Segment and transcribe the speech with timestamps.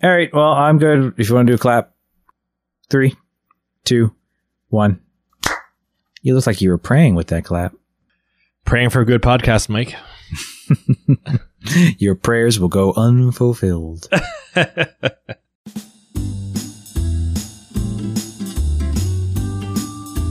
[0.00, 0.32] All right.
[0.32, 1.14] Well, I'm good.
[1.18, 1.92] If you want to do a clap,
[2.88, 3.16] three,
[3.84, 4.14] two,
[4.68, 5.00] one.
[6.22, 7.74] You look like you were praying with that clap.
[8.64, 9.96] Praying for a good podcast, Mike.
[11.98, 14.06] Your prayers will go unfulfilled.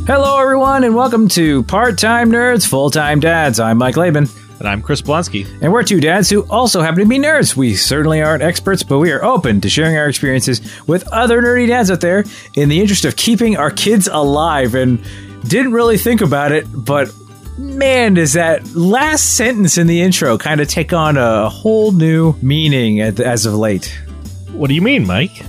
[0.07, 3.59] Hello, everyone, and welcome to Part Time Nerds, Full Time Dads.
[3.59, 4.27] I'm Mike Laban,
[4.59, 5.47] And I'm Chris Blonsky.
[5.61, 7.55] and we're two dads who also happen to be nerds.
[7.55, 11.67] We certainly aren't experts, but we are open to sharing our experiences with other nerdy
[11.67, 12.23] dads out there
[12.55, 14.73] in the interest of keeping our kids alive.
[14.73, 15.03] And
[15.47, 17.13] didn't really think about it, but
[17.57, 22.33] man, does that last sentence in the intro kind of take on a whole new
[22.41, 23.97] meaning as of late.
[24.51, 25.43] What do you mean, Mike?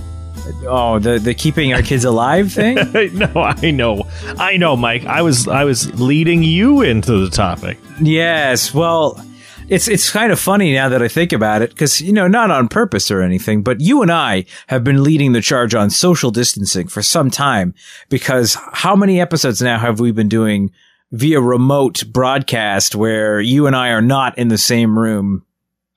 [0.67, 2.75] Oh, the the keeping our kids alive thing.
[3.13, 4.03] no, I know.
[4.37, 5.05] I know, Mike.
[5.05, 7.77] I was I was leading you into the topic.
[8.01, 8.73] yes.
[8.73, 9.23] Well,
[9.69, 12.51] it's it's kind of funny now that I think about it because you know not
[12.51, 16.31] on purpose or anything, but you and I have been leading the charge on social
[16.31, 17.73] distancing for some time
[18.09, 20.71] because how many episodes now have we been doing
[21.11, 25.45] via remote broadcast where you and I are not in the same room?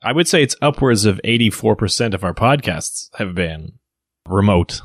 [0.03, 3.73] I would say it's upwards of 84% of our podcasts have been
[4.27, 4.81] remote.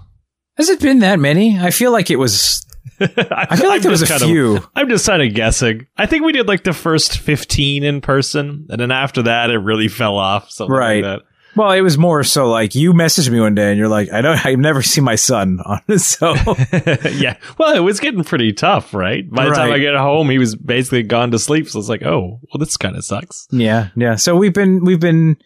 [0.56, 1.58] Has it been that many?
[1.58, 2.64] I feel like it was.
[3.00, 4.56] I feel like there was a few.
[4.56, 5.86] Of, I'm just kind of guessing.
[5.96, 9.58] I think we did like the first 15 in person, and then after that, it
[9.58, 10.50] really fell off.
[10.50, 11.04] Something Right.
[11.04, 11.22] like
[11.54, 14.20] Well, it was more so like you messaged me one day and you're like, I
[14.20, 15.60] don't, I've never seen my son.
[15.98, 16.34] So
[17.12, 17.36] yeah.
[17.58, 19.28] Well, it was getting pretty tough, right?
[19.30, 21.68] By the time I get home, he was basically gone to sleep.
[21.68, 23.46] So it's like, oh, well, this kind of sucks.
[23.52, 24.16] yeah, yeah.
[24.16, 25.36] So we've been, we've been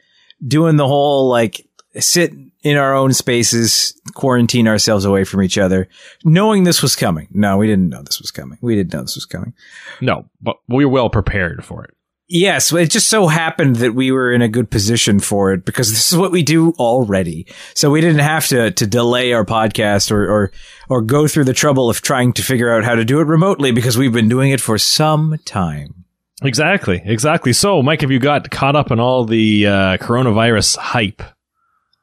[0.46, 1.66] doing the whole like
[1.98, 2.32] sit
[2.62, 5.88] in our own spaces, quarantine ourselves away from each other,
[6.24, 7.28] knowing this was coming.
[7.32, 8.58] No, we didn't know this was coming.
[8.60, 9.54] We didn't know this was coming.
[10.00, 11.94] No, but we were well prepared for it.
[12.34, 15.90] Yes, it just so happened that we were in a good position for it because
[15.90, 17.46] this is what we do already.
[17.74, 20.52] So we didn't have to to delay our podcast or or
[20.88, 23.70] or go through the trouble of trying to figure out how to do it remotely
[23.70, 26.04] because we've been doing it for some time.
[26.42, 27.52] Exactly, exactly.
[27.52, 31.22] So, Mike, have you got caught up in all the uh, coronavirus hype?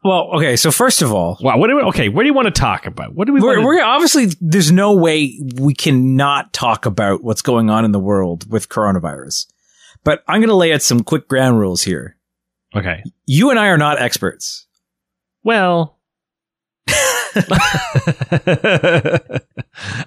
[0.04, 1.58] Well, okay, so first of all, Wow.
[1.58, 3.16] What do we, okay, what do you want to talk about?
[3.16, 7.42] What do we we're, want we're obviously there's no way we cannot talk about what's
[7.42, 9.48] going on in the world with coronavirus.
[10.06, 12.16] But I'm going to lay out some quick ground rules here.
[12.74, 13.04] Okay.
[13.26, 14.68] You and I are not experts.
[15.44, 15.98] Well,
[16.88, 16.94] I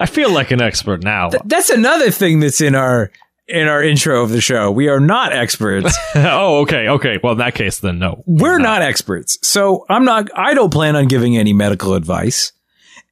[0.08, 1.28] feel like an expert now.
[1.28, 3.10] Th- that's another thing that's in our
[3.52, 4.70] in our intro of the show.
[4.70, 5.94] We are not experts.
[6.14, 7.20] oh, okay, okay.
[7.22, 8.24] Well, in that case, then no.
[8.26, 9.38] We're not experts.
[9.42, 12.52] So I'm not I don't plan on giving any medical advice.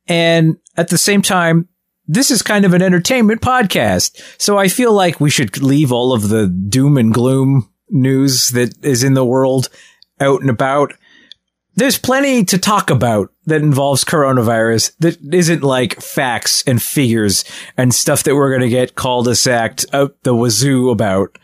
[0.08, 1.68] And at the same time,
[2.08, 4.20] this is kind of an entertainment podcast.
[4.38, 8.74] So I feel like we should leave all of the doom and gloom news that
[8.84, 9.68] is in the world
[10.20, 10.94] out and about.
[11.74, 17.44] There's plenty to talk about that involves coronavirus that isn't like facts and figures
[17.76, 21.36] and stuff that we're going to get called a sacked out the wazoo about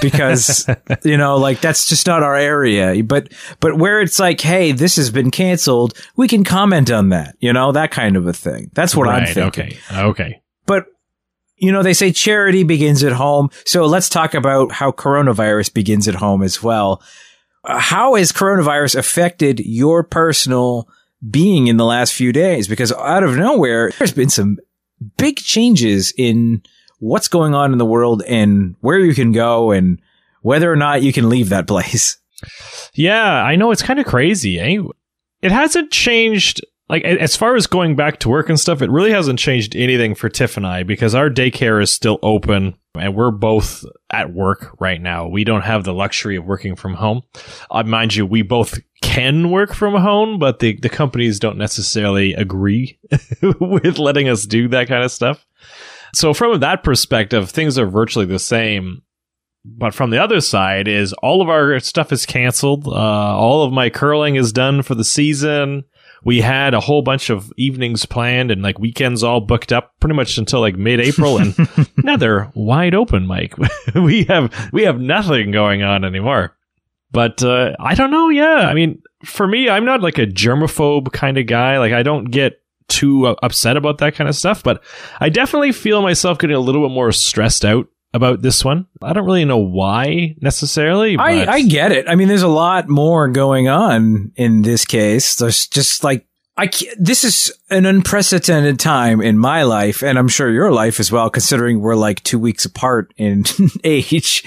[0.00, 0.66] because
[1.04, 3.02] you know like that's just not our area.
[3.04, 7.36] But but where it's like hey this has been canceled we can comment on that
[7.40, 8.70] you know that kind of a thing.
[8.74, 9.64] That's what i'm Right, thinking.
[9.90, 10.42] Okay, okay.
[10.66, 10.86] but
[11.56, 13.50] you know they say charity begins at home.
[13.64, 17.02] So let's talk about how coronavirus begins at home as well.
[17.64, 20.88] Uh, how has coronavirus affected your personal
[21.30, 24.58] being in the last few days because out of nowhere there's been some
[25.16, 26.62] big changes in
[26.98, 30.00] what's going on in the world and where you can go and
[30.42, 32.18] whether or not you can leave that place
[32.94, 34.58] Yeah, I know it's kind of crazy.
[34.58, 34.78] Eh?
[35.42, 36.64] It hasn't changed.
[36.88, 40.14] Like as far as going back to work and stuff, it really hasn't changed anything
[40.14, 44.76] for Tiff and I because our daycare is still open and we're both at work
[44.80, 45.26] right now.
[45.26, 47.22] We don't have the luxury of working from home.
[47.70, 52.34] Uh, mind you, we both can work from home, but the, the companies don't necessarily
[52.34, 52.98] agree
[53.60, 55.44] with letting us do that kind of stuff.
[56.14, 59.02] So from that perspective, things are virtually the same.
[59.66, 62.86] But from the other side is all of our stuff is canceled.
[62.86, 65.84] Uh, all of my curling is done for the season.
[66.24, 70.14] We had a whole bunch of evenings planned and like weekends all booked up pretty
[70.14, 71.54] much until like mid-April, and
[72.04, 73.54] now they're wide open, Mike.
[73.94, 76.56] we have we have nothing going on anymore.
[77.12, 78.28] But uh, I don't know.
[78.28, 81.78] Yeah, I mean, for me, I'm not like a germaphobe kind of guy.
[81.78, 84.82] Like I don't get too upset about that kind of stuff, but
[85.20, 88.86] I definitely feel myself getting a little bit more stressed out about this one.
[89.02, 91.18] I don't really know why necessarily.
[91.18, 92.08] I, I get it.
[92.08, 95.34] I mean, there's a lot more going on in this case.
[95.34, 100.48] There's just like I this is an unprecedented time in my life, and I'm sure
[100.52, 103.44] your life as well, considering we're like two weeks apart in
[103.84, 104.44] age.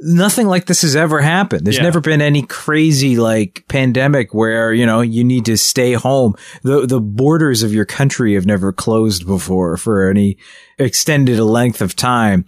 [0.00, 1.64] Nothing like this has ever happened.
[1.64, 1.84] There's Yeah.
[1.84, 6.34] never been any crazy like pandemic where, you know, you need to stay home.
[6.64, 10.36] The, the borders of your country have never closed before for any
[10.78, 12.46] extended length of time.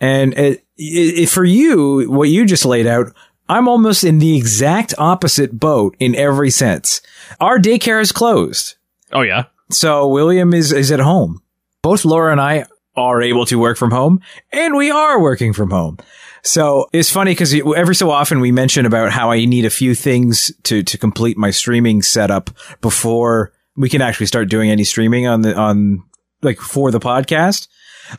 [0.00, 3.12] And it, it, for you, what you just laid out,
[3.48, 7.00] I'm almost in the exact opposite boat in every sense.
[7.40, 8.76] Our daycare is closed.
[9.12, 9.44] Oh yeah.
[9.70, 11.42] So William is, is at home.
[11.82, 12.66] Both Laura and I
[12.96, 14.20] are able to work from home
[14.52, 15.98] and we are working from home.
[16.42, 19.94] So it's funny because every so often we mention about how I need a few
[19.94, 22.50] things to, to complete my streaming setup
[22.80, 26.04] before we can actually start doing any streaming on the, on
[26.42, 27.68] like for the podcast.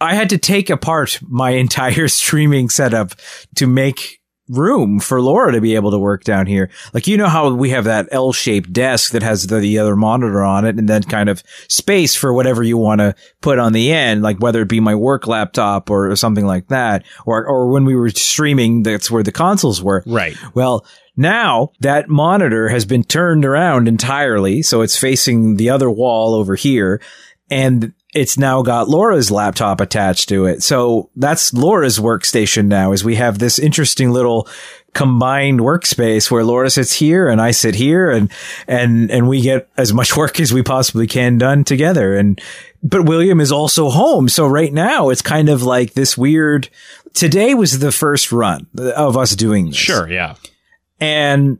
[0.01, 3.13] I had to take apart my entire streaming setup
[3.55, 4.16] to make
[4.49, 6.69] room for Laura to be able to work down here.
[6.93, 10.43] Like, you know how we have that L-shaped desk that has the, the other monitor
[10.43, 13.91] on it and then kind of space for whatever you want to put on the
[13.91, 17.05] end, like whether it be my work laptop or, something like that.
[17.25, 20.03] Or, or when we were streaming, that's where the consoles were.
[20.05, 20.35] Right.
[20.53, 20.85] Well,
[21.15, 24.61] now that monitor has been turned around entirely.
[24.61, 27.01] So it's facing the other wall over here
[27.49, 30.63] and it's now got Laura's laptop attached to it.
[30.63, 34.47] So that's Laura's workstation now is we have this interesting little
[34.93, 38.31] combined workspace where Laura sits here and I sit here and,
[38.67, 42.15] and, and we get as much work as we possibly can done together.
[42.15, 42.41] And,
[42.81, 44.29] but William is also home.
[44.29, 46.69] So right now it's kind of like this weird,
[47.13, 49.75] today was the first run of us doing this.
[49.75, 50.09] Sure.
[50.09, 50.35] Yeah.
[50.99, 51.59] And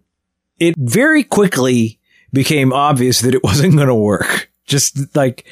[0.59, 1.99] it very quickly
[2.31, 4.49] became obvious that it wasn't going to work.
[4.65, 5.45] Just like,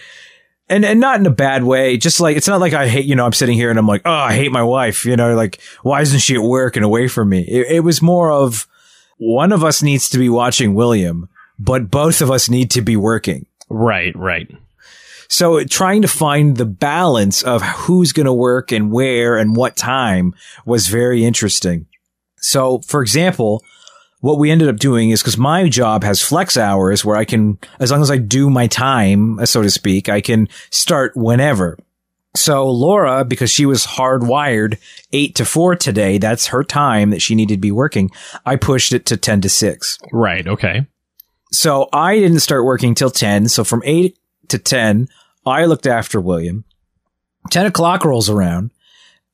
[0.69, 1.97] and, and not in a bad way.
[1.97, 4.01] Just like, it's not like I hate, you know, I'm sitting here and I'm like,
[4.06, 5.06] oh, I hate my wife.
[5.06, 7.41] You know, like, why isn't she at work and away from me?
[7.41, 8.67] It, it was more of
[9.17, 11.29] one of us needs to be watching William,
[11.59, 13.45] but both of us need to be working.
[13.69, 14.15] Right.
[14.15, 14.50] Right.
[15.27, 19.75] So trying to find the balance of who's going to work and where and what
[19.75, 20.35] time
[20.65, 21.88] was very interesting.
[22.38, 23.63] So, for example,
[24.25, 27.60] what we ended up doing is because my job has flex hours where I can,
[27.80, 31.77] as long as I do my time, uh, so to speak, I can start whenever.
[32.36, 34.80] So Laura, because she was hardwired
[35.13, 38.10] eight to four today, that's her time that she needed to be working.
[38.48, 40.00] I pushed it to 10 to six.
[40.12, 40.48] Right.
[40.48, 40.88] Okay.
[41.51, 43.48] So I didn't start working till 10.
[43.50, 44.18] So from 8
[44.48, 45.07] to 10,
[45.45, 46.66] I looked after William.
[47.51, 48.72] 10 o'clock rolls around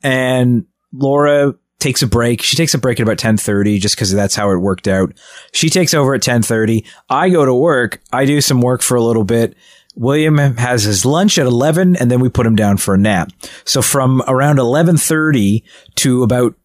[0.03, 2.41] and Laura takes a break.
[2.41, 5.13] She takes a break at about 1030 just because that's how it worked out.
[5.51, 6.85] She takes over at 1030.
[7.09, 8.01] I go to work.
[8.13, 9.55] I do some work for a little bit.
[9.95, 13.31] William has his lunch at 11 and then we put him down for a nap.
[13.65, 15.63] So from around 1130
[15.95, 16.55] to about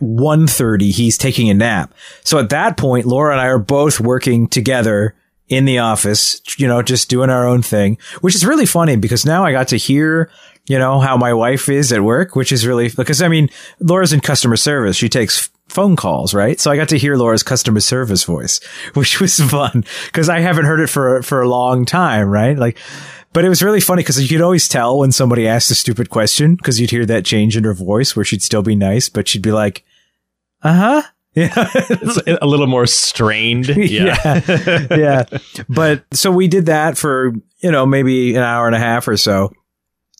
[0.00, 1.92] 1.30, he's taking a nap.
[2.22, 5.14] So at that point, Laura and I are both working together
[5.48, 9.24] in the office, you know, just doing our own thing, which is really funny because
[9.24, 10.30] now I got to hear,
[10.66, 14.12] you know, how my wife is at work, which is really, because I mean, Laura's
[14.12, 14.96] in customer service.
[14.96, 16.58] She takes phone calls, right?
[16.60, 18.60] So I got to hear Laura's customer service voice,
[18.94, 22.56] which was fun because I haven't heard it for, for a long time, right?
[22.56, 22.78] Like,
[23.32, 26.08] but it was really funny because you could always tell when somebody asked a stupid
[26.08, 29.28] question because you'd hear that change in her voice where she'd still be nice, but
[29.28, 29.84] she'd be like,
[30.62, 31.02] uh huh.
[31.34, 31.52] Yeah.
[31.54, 33.68] It's a little more strained.
[33.76, 34.40] Yeah.
[34.48, 34.86] yeah.
[34.90, 35.24] yeah.
[35.68, 39.18] But so we did that for, you know, maybe an hour and a half or
[39.18, 39.52] so.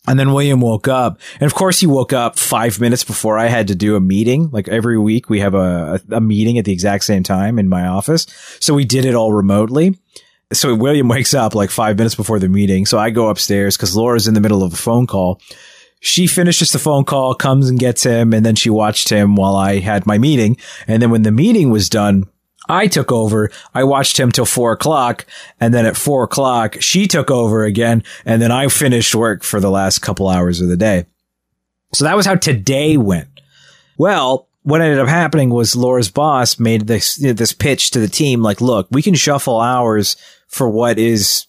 [0.06, 1.20] And then William woke up.
[1.40, 4.50] And of course he woke up five minutes before I had to do a meeting.
[4.50, 7.86] Like every week we have a, a, meeting at the exact same time in my
[7.86, 8.26] office.
[8.60, 9.98] So we did it all remotely.
[10.52, 12.86] So William wakes up like five minutes before the meeting.
[12.86, 15.40] So I go upstairs because Laura's in the middle of a phone call.
[16.00, 19.56] She finishes the phone call, comes and gets him, and then she watched him while
[19.56, 20.56] I had my meeting.
[20.86, 22.24] And then when the meeting was done,
[22.68, 23.50] I took over.
[23.74, 25.26] I watched him till four o'clock.
[25.60, 28.02] And then at four o'clock, she took over again.
[28.24, 31.06] And then I finished work for the last couple hours of the day.
[31.94, 33.28] So that was how today went.
[33.98, 38.42] Well, what ended up happening was Laura's boss made this, this pitch to the team.
[38.42, 40.16] Like, look, we can shuffle hours
[40.48, 41.46] for what is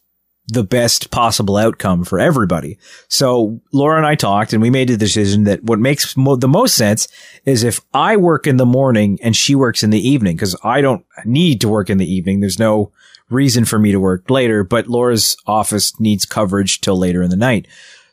[0.48, 2.78] the best possible outcome for everybody.
[3.10, 6.48] So Laura and I talked and we made the decision that what makes mo- the
[6.48, 7.08] most sense
[7.46, 10.80] is if I work in the morning and she works in the evening because I
[10.80, 12.40] don't need to work in the evening.
[12.40, 12.92] There's no
[13.30, 17.36] reason for me to work later, but Laura's office needs coverage till later in the
[17.36, 17.68] night.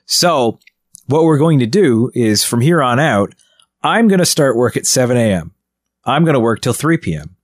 [0.07, 0.59] So
[1.07, 3.35] what we're going to do is from here on out,
[3.83, 5.53] I'm going to start work at 7 a.m.
[6.05, 7.37] I'm going to work till 3 p.m.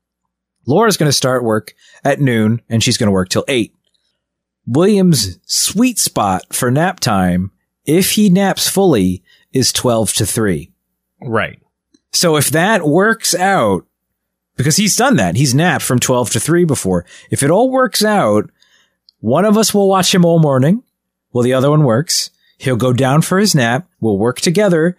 [0.66, 3.72] Laura's going to start work at noon and she's going to work till 8.
[4.66, 7.50] William's sweet spot for nap time,
[7.84, 10.70] if he naps fully, is 12 to 3.
[11.22, 11.60] Right.
[12.12, 13.86] So if that works out,
[14.56, 17.04] because he's done that, he's napped from 12 to 3 before.
[17.30, 18.50] If it all works out,
[19.20, 20.82] One of us will watch him all morning
[21.30, 22.30] while the other one works.
[22.58, 23.86] He'll go down for his nap.
[24.00, 24.96] We'll work together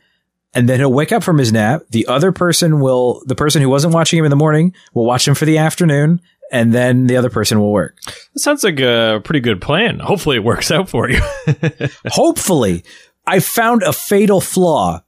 [0.53, 1.84] and then he'll wake up from his nap.
[1.89, 5.27] The other person will, the person who wasn't watching him in the morning will watch
[5.27, 7.98] him for the afternoon and then the other person will work.
[8.05, 10.00] That sounds like a pretty good plan.
[10.00, 11.22] Hopefully it works out for you.
[12.08, 12.84] Hopefully
[13.25, 15.01] I found a fatal flaw.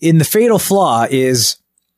[0.00, 1.56] In the fatal flaw is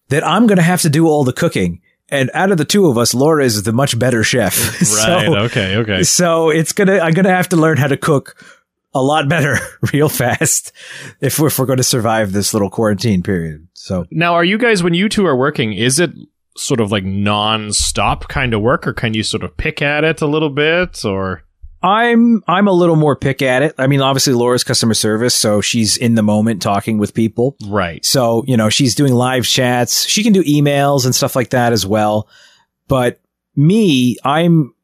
[0.09, 1.81] that I'm going to have to do all the cooking.
[2.09, 4.81] And out of the two of us, Laura is the much better chef.
[4.81, 4.87] right.
[4.87, 5.77] so, okay.
[5.77, 6.03] Okay.
[6.03, 8.45] so it's gonna, I'm gonna have to learn how to cook
[8.93, 9.57] a lot better
[9.93, 10.73] real fast
[11.21, 13.67] if we're, if we're going to survive this little quarantine period.
[13.73, 16.11] So Now, are you guys, when you two are working, is it
[16.57, 20.21] sort of like non-stop kind of work or can you sort of pick at it
[20.21, 21.43] a little bit or?
[21.83, 23.75] I'm, I'm a little more pick at it.
[23.77, 27.57] I mean, obviously Laura's customer service, so she's in the moment talking with people.
[27.67, 28.05] Right.
[28.05, 30.07] So, you know, she's doing live chats.
[30.07, 32.29] She can do emails and stuff like that as well.
[32.87, 33.21] But
[33.57, 34.75] me, I'm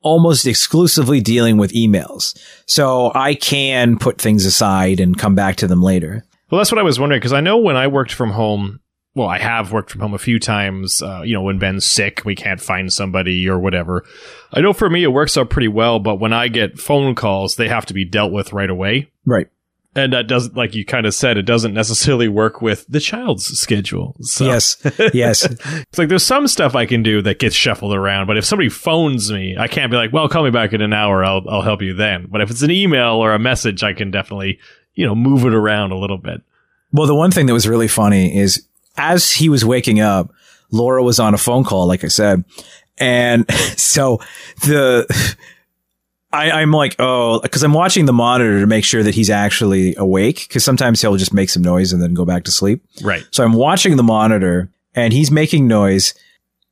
[0.00, 2.36] almost exclusively dealing with emails.
[2.66, 6.24] So I can put things aside and come back to them later.
[6.50, 8.80] Well, that's what I was wondering because I know when I worked from home,
[9.18, 11.02] well, I have worked from home a few times.
[11.02, 14.04] Uh, you know, when Ben's sick, we can't find somebody or whatever.
[14.52, 17.56] I know for me it works out pretty well, but when I get phone calls,
[17.56, 19.10] they have to be dealt with right away.
[19.26, 19.48] Right.
[19.96, 23.46] And that doesn't, like you kind of said, it doesn't necessarily work with the child's
[23.46, 24.16] schedule.
[24.20, 24.76] So Yes.
[25.12, 25.44] Yes.
[25.64, 28.68] it's like there's some stuff I can do that gets shuffled around, but if somebody
[28.68, 31.24] phones me, I can't be like, well, call me back in an hour.
[31.24, 32.28] I'll, I'll help you then.
[32.30, 34.60] But if it's an email or a message, I can definitely,
[34.94, 36.42] you know, move it around a little bit.
[36.92, 38.67] Well, the one thing that was really funny is
[38.98, 40.32] as he was waking up,
[40.70, 42.44] Laura was on a phone call, like I said.
[42.98, 44.18] And so
[44.62, 45.06] the,
[46.32, 49.94] I, I'm like, oh, cause I'm watching the monitor to make sure that he's actually
[49.96, 50.48] awake.
[50.50, 52.84] Cause sometimes he'll just make some noise and then go back to sleep.
[53.02, 53.24] Right.
[53.30, 56.14] So I'm watching the monitor and he's making noise.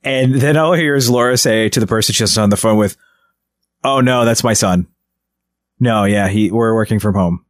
[0.03, 2.77] And then all I hear is Laura say to the person she's on the phone
[2.77, 2.97] with,
[3.83, 4.87] Oh no, that's my son.
[5.79, 7.45] No, yeah, he, we're working from home.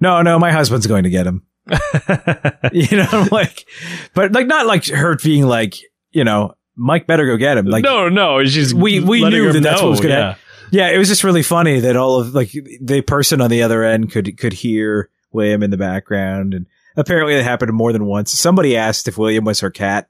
[0.00, 1.44] No, no, my husband's going to get him.
[2.72, 3.68] you know, I'm like,
[4.14, 5.76] but like not like her being like,
[6.10, 7.66] you know, Mike better go get him.
[7.66, 10.14] Like, no, no, she's we we knew that that's what was gonna.
[10.14, 10.34] yeah.
[10.70, 12.50] Yeah, it was just really funny that all of like
[12.82, 17.34] the person on the other end could could hear William in the background, and apparently
[17.34, 18.32] it happened more than once.
[18.32, 20.08] Somebody asked if William was her cat.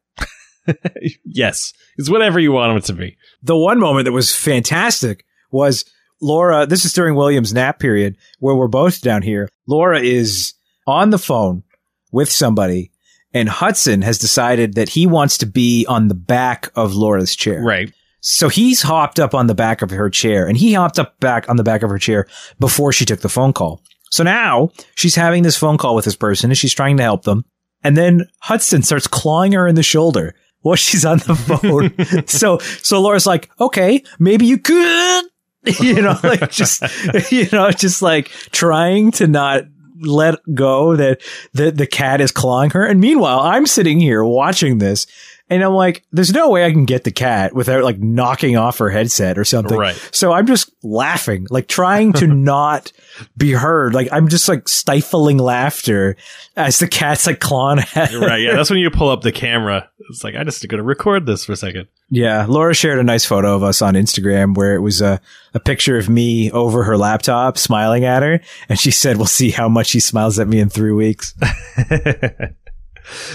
[1.25, 3.17] yes, it's whatever you want him to be.
[3.43, 5.85] The one moment that was fantastic was
[6.21, 6.67] Laura.
[6.67, 9.49] This is during William's nap period where we're both down here.
[9.67, 10.55] Laura is
[10.89, 11.63] on the phone
[12.11, 12.91] with somebody,
[13.35, 17.63] and Hudson has decided that he wants to be on the back of Laura's chair.
[17.63, 17.93] Right.
[18.21, 21.49] So he's hopped up on the back of her chair and he hopped up back
[21.49, 22.27] on the back of her chair
[22.59, 23.81] before she took the phone call.
[24.11, 27.23] So now she's having this phone call with this person and she's trying to help
[27.23, 27.45] them.
[27.85, 32.27] And then Hudson starts clawing her in the shoulder while she's on the phone.
[32.27, 35.25] so, so Laura's like, okay, maybe you could,
[35.81, 36.83] you know, like just,
[37.31, 39.63] you know, just like trying to not
[40.01, 41.21] let go that
[41.53, 42.85] the, the cat is clawing her.
[42.85, 45.07] And meanwhile, I'm sitting here watching this
[45.51, 48.79] and I'm like, there's no way I can get the cat without like knocking off
[48.79, 49.79] her headset or something.
[49.79, 49.97] Right.
[50.13, 52.93] So I'm just laughing, like trying to not
[53.37, 53.95] be heard.
[53.95, 56.17] Like I'm just like stifling laughter
[56.57, 58.21] as the cat's like clawing at her.
[58.21, 58.43] Right.
[58.43, 58.57] Yeah.
[58.57, 59.89] That's when you pull up the camera.
[60.11, 61.89] It's like, I just got to record this for a second.
[62.11, 62.47] Yeah.
[62.47, 65.21] Laura shared a nice photo of us on Instagram where it was a,
[65.55, 68.41] a picture of me over her laptop smiling at her.
[68.69, 71.35] And she said, we'll see how much she smiles at me in three weeks.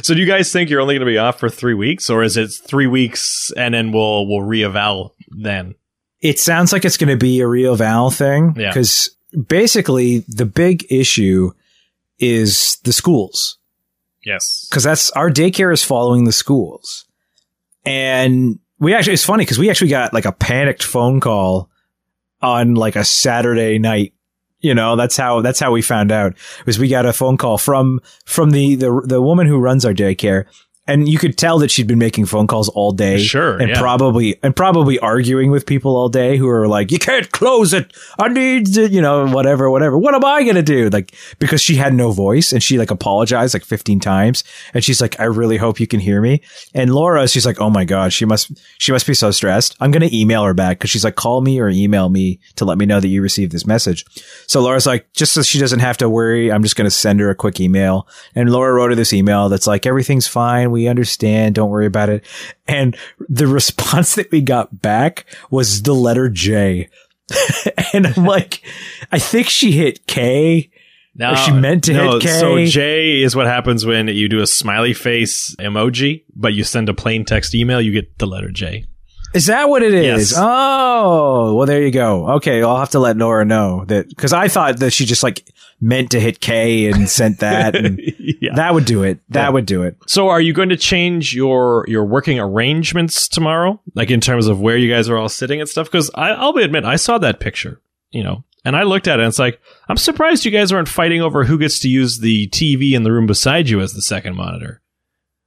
[0.02, 2.24] so do you guys think you're only going to be off for three weeks or
[2.24, 5.76] is it three weeks and then we'll, we'll reeval then?
[6.22, 8.56] It sounds like it's going to be a real Val thing.
[8.58, 8.74] Yeah.
[8.74, 9.10] Cause
[9.48, 11.52] basically the big issue
[12.20, 13.58] is the schools.
[14.26, 14.66] Yes.
[14.70, 17.06] because that's our daycare is following the schools.
[17.86, 21.70] And we actually, it's funny because we actually got like a panicked phone call
[22.42, 24.14] on like a Saturday night.
[24.64, 26.34] You know, that's how, that's how we found out
[26.66, 29.94] was we got a phone call from, from the, the, the woman who runs our
[29.94, 30.46] daycare.
[30.86, 33.20] And you could tell that she'd been making phone calls all day.
[33.20, 33.80] Sure, And yeah.
[33.80, 37.94] probably, and probably arguing with people all day who are like, you can't close it.
[38.20, 39.98] I need to, you know, whatever, whatever.
[39.98, 40.90] What am I going to do?
[40.90, 44.44] Like, because she had no voice and she like apologized like 15 times.
[44.74, 46.42] And she's like, I really hope you can hear me.
[46.74, 49.78] And Laura, she's like, Oh my God, she must, she must be so stressed.
[49.80, 52.66] I'm going to email her back because she's like, call me or email me to
[52.66, 54.06] let me know that you received this message.
[54.48, 57.22] So Laura's like, just so she doesn't have to worry, I'm just going to send
[57.22, 58.06] her a quick email.
[58.36, 60.73] And Laura wrote her this email that's like, everything's fine.
[60.74, 61.56] We understand.
[61.56, 62.26] Don't worry about it.
[62.68, 62.98] And
[63.30, 66.90] the response that we got back was the letter J.
[67.94, 68.62] and I'm like,
[69.12, 70.70] I think she hit K.
[71.16, 72.40] No, Or she meant to no, hit K.
[72.40, 76.90] So J is what happens when you do a smiley face emoji, but you send
[76.90, 78.86] a plain text email, you get the letter J.
[79.34, 80.32] Is that what it is?
[80.32, 80.34] Yes.
[80.38, 82.28] Oh, well, there you go.
[82.34, 85.48] Okay, I'll have to let Nora know that because I thought that she just like
[85.82, 88.54] meant to hit K and sent that, and yeah.
[88.56, 89.20] that would do it.
[89.30, 89.50] That Yeah.
[89.50, 89.98] would do it.
[90.08, 93.82] So are you going to change your your working arrangements tomorrow?
[93.96, 95.88] Like in terms of where you guys are all sitting and stuff?
[95.92, 99.24] Because I'll be admit, I saw that picture, you know, and I looked at it
[99.24, 99.60] and it's like,
[99.90, 103.12] I'm surprised you guys aren't fighting over who gets to use the TV in the
[103.12, 104.80] room beside you as the second monitor.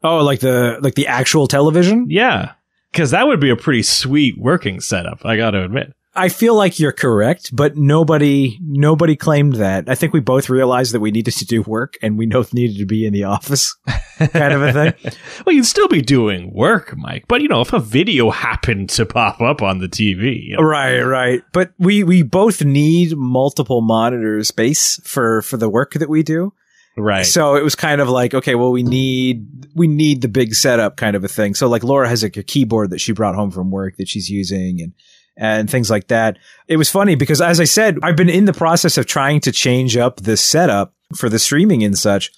[0.02, 2.06] Oh, like the like the actual television.
[2.10, 2.52] Yeah.
[2.96, 5.92] Because that would be a pretty sweet working setup, I got to admit.
[6.14, 9.86] I feel like you're correct, but nobody nobody claimed that.
[9.86, 12.78] I think we both realized that we needed to do work and we both needed
[12.78, 13.76] to be in the office,
[14.18, 15.12] kind of a thing.
[15.44, 17.26] Well, you'd still be doing work, Mike.
[17.28, 20.62] But, you know, if a video happened to pop up on the TV, you know,
[20.62, 21.42] Right, right.
[21.52, 26.54] But we we both need multiple monitor space for for the work that we do.
[26.96, 27.26] Right.
[27.26, 30.96] So it was kind of like, okay, well, we need we need the big setup
[30.96, 31.54] kind of a thing.
[31.54, 34.28] So like Laura has like a keyboard that she brought home from work that she's
[34.28, 34.92] using and
[35.36, 36.38] and things like that.
[36.66, 39.52] It was funny because as I said, I've been in the process of trying to
[39.52, 42.32] change up the setup for the streaming and such.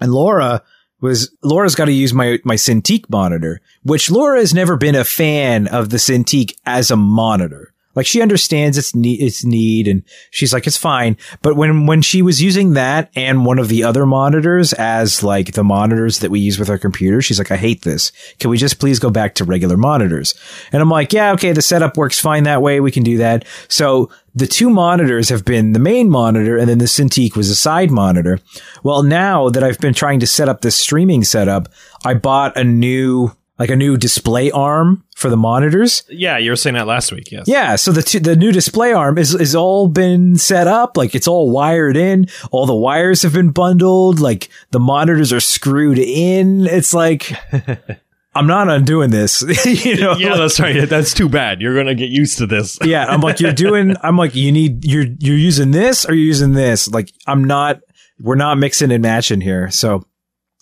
[0.00, 0.62] And Laura
[1.00, 5.04] was Laura's got to use my my Cintiq monitor, which Laura has never been a
[5.04, 7.72] fan of the Cintiq as a monitor.
[7.98, 11.16] Like she understands its need, its need, and she's like, it's fine.
[11.42, 15.54] But when when she was using that and one of the other monitors as like
[15.54, 18.12] the monitors that we use with our computer, she's like, I hate this.
[18.38, 20.34] Can we just please go back to regular monitors?
[20.70, 22.78] And I'm like, yeah, okay, the setup works fine that way.
[22.78, 23.44] We can do that.
[23.66, 27.56] So the two monitors have been the main monitor and then the Cintiq was a
[27.56, 28.38] side monitor.
[28.84, 31.68] Well, now that I've been trying to set up this streaming setup,
[32.04, 36.04] I bought a new, like a new display arm for the monitors.
[36.08, 37.48] yeah, you were saying that last week, yes.
[37.48, 41.14] Yeah, so the two, the new display arm is is all been set up, like
[41.14, 42.28] it's all wired in.
[42.52, 46.66] All the wires have been bundled, like the monitors are screwed in.
[46.66, 47.32] It's like
[48.34, 50.14] I'm not undoing this, you know.
[50.16, 50.88] yeah, that's right.
[50.88, 51.60] That's too bad.
[51.60, 52.78] You're gonna get used to this.
[52.84, 53.96] yeah, I'm like you're doing.
[54.02, 56.88] I'm like you need you're you're using this or you're using this.
[56.88, 57.80] Like I'm not.
[58.20, 59.70] We're not mixing and matching here.
[59.70, 60.04] So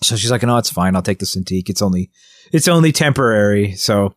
[0.02, 0.94] so she's like, no, it's fine.
[0.96, 1.68] I'll take the Cintiq.
[1.68, 2.10] It's only
[2.52, 3.72] it's only temporary.
[3.74, 4.14] So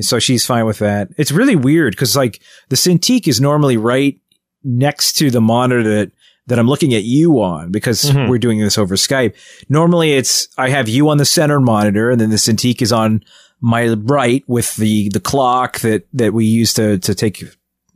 [0.00, 1.08] so she's fine with that.
[1.16, 4.18] It's really weird because like the Cintiq is normally right
[4.62, 6.12] next to the monitor that
[6.48, 8.28] that I'm looking at you on because Mhm.
[8.28, 9.34] we're doing this over Skype.
[9.68, 13.22] Normally it's I have you on the center monitor and then the Cintiq is on
[13.60, 17.42] my right with the the clock that that we use to to take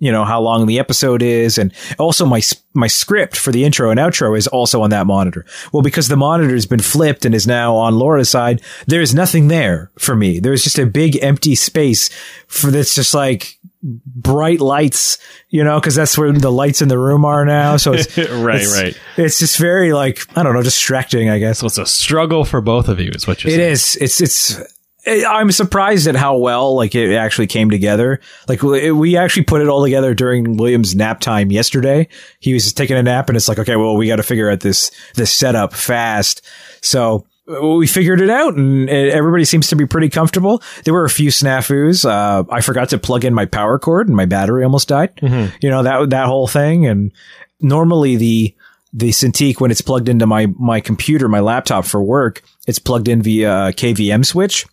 [0.00, 2.40] you know how long the episode is and also my
[2.74, 5.44] my script for the intro and outro is also on that monitor.
[5.72, 9.46] Well, because the monitor has been flipped and is now on Laura's side, there's nothing
[9.48, 10.40] there for me.
[10.40, 12.08] There's just a big empty space
[12.48, 15.16] for that's just like bright lights,
[15.48, 17.76] you know, because that's where the lights in the room are now.
[17.76, 18.98] So it's right, it's- right.
[19.16, 21.28] It's just very like I don't know, distracting.
[21.30, 23.72] I guess So it's a struggle for both of you, is what you're it saying.
[23.72, 23.96] is.
[24.00, 24.79] It's it's.
[25.10, 28.20] I'm surprised at how well like it actually came together.
[28.48, 32.08] Like we we actually put it all together during William's nap time yesterday.
[32.38, 34.60] He was taking a nap, and it's like, okay, well, we got to figure out
[34.60, 36.46] this this setup fast.
[36.80, 40.62] So we figured it out, and everybody seems to be pretty comfortable.
[40.84, 42.08] There were a few snafus.
[42.08, 45.18] Uh, I forgot to plug in my power cord, and my battery almost died.
[45.60, 46.86] You know that that whole thing.
[46.86, 47.12] And
[47.60, 48.54] normally the
[48.92, 53.08] the Cintiq when it's plugged into my my computer, my laptop for work, it's plugged
[53.08, 54.66] in via a KVM switch.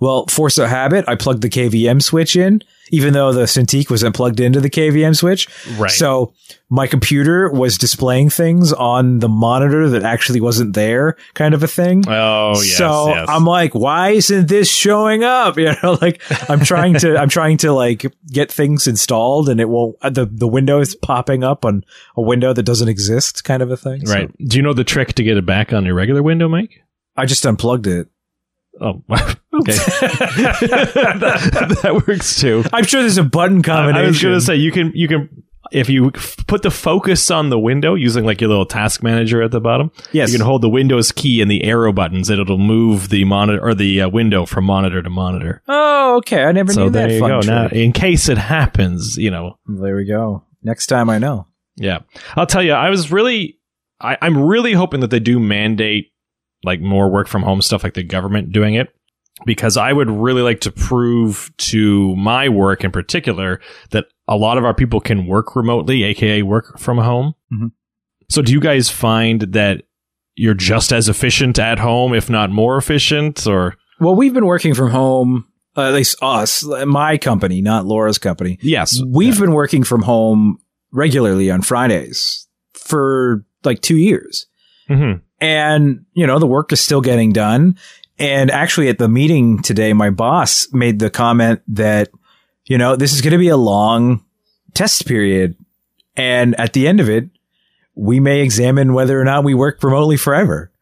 [0.00, 4.14] Well, force of habit, I plugged the KVM switch in, even though the Cintiq wasn't
[4.14, 5.48] plugged into the KVM switch.
[5.76, 5.90] Right.
[5.90, 6.32] So
[6.68, 11.68] my computer was displaying things on the monitor that actually wasn't there, kind of a
[11.68, 12.04] thing.
[12.08, 12.76] Oh, yes.
[12.76, 13.28] so yes.
[13.28, 15.56] I'm like, why isn't this showing up?
[15.66, 19.68] You know, like I'm trying to, I'm trying to like get things installed and it
[19.68, 21.82] won't, the, the window is popping up on
[22.14, 24.06] a window that doesn't exist kind of a thing.
[24.06, 24.30] So right.
[24.46, 26.82] Do you know the trick to get it back on your regular window, Mike?
[27.16, 28.08] I just unplugged it.
[28.80, 29.72] Oh, okay.
[30.76, 32.64] that, that works too.
[32.72, 34.04] I'm sure there's a button combination.
[34.04, 37.30] I was going to say you can you can if you f- put the focus
[37.30, 39.90] on the window using like your little task manager at the bottom.
[40.12, 40.30] Yes.
[40.30, 43.62] You can hold the Windows key and the arrow buttons, and it'll move the monitor
[43.62, 45.62] or the uh, window from monitor to monitor.
[45.66, 46.44] Oh, okay.
[46.44, 47.40] I never So knew there that you go.
[47.40, 50.44] Now, in case it happens, you know, There we go.
[50.62, 51.46] Next time I know.
[51.76, 51.98] Yeah.
[52.36, 53.58] I'll tell you, I was really,
[54.00, 56.12] I, I'm really hoping that they do mandate
[56.66, 58.88] like more work from home stuff, like the government doing it,
[59.44, 64.58] because I would really like to prove to my work in particular that a lot
[64.58, 67.34] of our people can work remotely, aka work from home.
[67.52, 67.70] Mhm.
[68.28, 69.84] So do you guys find that
[70.34, 73.76] you're just as efficient at home, if not more efficient, or?
[74.00, 78.58] Well, we've been working from home, uh, at least us, my company, not Laura's company.
[78.60, 79.00] Yes.
[79.06, 80.58] We've been working from home
[80.92, 84.46] regularly on Fridays for like two years.
[84.88, 87.76] hmm And, you know, the work is still getting done.
[88.18, 92.08] And actually at the meeting today, my boss made the comment that
[92.68, 94.24] you know, this is going to be a long
[94.74, 95.54] test period.
[96.16, 97.28] And at the end of it,
[97.94, 100.72] we may examine whether or not we work remotely forever.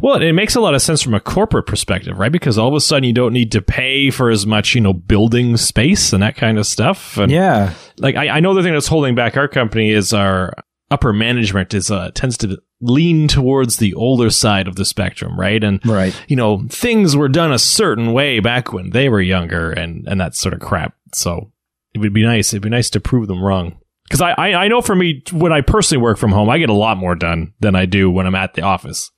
[0.00, 2.32] Well, it makes a lot of sense from a corporate perspective, right?
[2.32, 4.94] Because all of a sudden you don't need to pay for as much, you know,
[4.94, 7.18] building space and that kind of stuff.
[7.18, 7.74] And Yeah.
[7.98, 10.54] like I, I know the thing that's holding back our company is our
[10.90, 15.64] upper management is uh, tends to lean towards the older side of the spectrum, right?
[15.64, 16.14] And Right.
[16.28, 20.20] you know, things were done a certain way back when they were younger and, and
[20.20, 20.94] that sort of crap.
[21.14, 21.52] So
[21.94, 22.52] it would be nice.
[22.52, 23.78] It'd be nice to prove them wrong.
[24.10, 26.68] Cause I, I, I know for me, when I personally work from home, I get
[26.68, 29.10] a lot more done than I do when I'm at the office.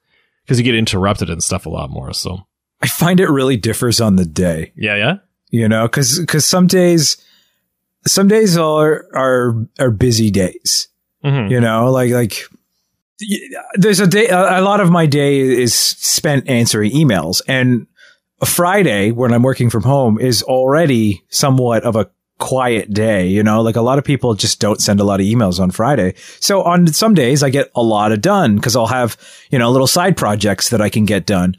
[0.47, 2.13] Cause you get interrupted and stuff a lot more.
[2.15, 2.47] So
[2.81, 5.15] I find it really differs on the day, yeah, yeah.
[5.51, 7.17] you know, cause, cause some days,
[8.07, 10.89] some days are, are, are busy days,
[11.25, 11.51] Mm-hmm.
[11.51, 12.45] you know, like, like,
[13.75, 17.87] there's a day, a lot of my day is spent answering emails and
[18.41, 23.43] a Friday when I'm working from home is already somewhat of a quiet day, you
[23.43, 26.15] know, like a lot of people just don't send a lot of emails on Friday.
[26.39, 29.17] So on some days I get a lot of done because I'll have,
[29.51, 31.57] you know, little side projects that I can get done.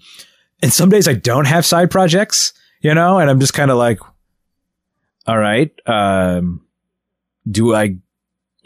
[0.61, 3.77] And some days I don't have side projects, you know, and I'm just kind of
[3.77, 3.99] like,
[5.27, 6.65] all right, um,
[7.49, 7.97] do I,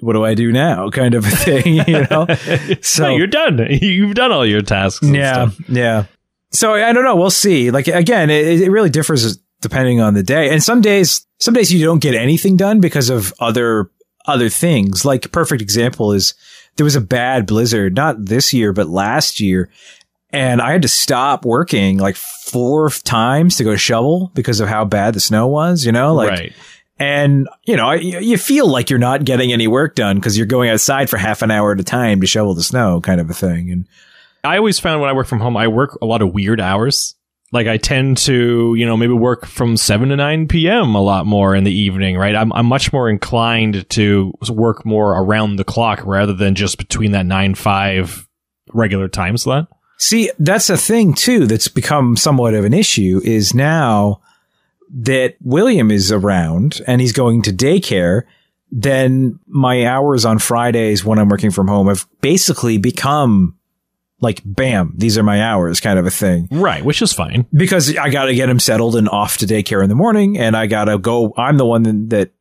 [0.04, 0.90] what do I do now?
[0.92, 2.28] Kind of a thing, you know?
[2.82, 3.60] so you're done.
[3.82, 5.06] You've done all your tasks.
[5.06, 5.70] and Yeah, stuff.
[5.70, 6.06] yeah.
[6.52, 7.16] So I don't know.
[7.16, 7.72] We'll see.
[7.72, 10.50] Like again, it, it really differs depending on the day.
[10.52, 13.90] And some days, some days you don't get anything done because of other
[14.26, 15.04] other things.
[15.04, 16.34] Like perfect example is
[16.76, 19.70] there was a bad blizzard, not this year but last year,
[20.30, 24.86] and I had to stop working like four times to go shovel because of how
[24.86, 25.86] bad the snow was.
[25.86, 26.54] You know, like right.
[27.04, 30.70] And you know, you feel like you're not getting any work done because you're going
[30.70, 33.34] outside for half an hour at a time to shovel the snow, kind of a
[33.34, 33.72] thing.
[33.72, 33.88] And
[34.44, 37.16] I always found when I work from home, I work a lot of weird hours.
[37.52, 40.96] Like I tend to, you know, maybe work from seven to nine p.m.
[40.96, 42.36] a lot more in the evening, right?
[42.36, 47.12] I'm I'm much more inclined to work more around the clock rather than just between
[47.12, 48.28] that nine five
[48.74, 49.68] regular time slot.
[49.98, 54.22] See, that's a thing too that's become somewhat of an issue is now
[54.94, 58.24] that William is around and he's going to daycare,
[58.72, 63.58] then my hours on Fridays when I'm working from home have basically become
[64.20, 66.48] like, bam, these are my hours kind of a thing.
[66.50, 67.46] Right, which is fine.
[67.54, 70.56] Because I got to get him settled and off to daycare in the morning and
[70.56, 71.34] I got to go.
[71.38, 72.32] I'm the one that,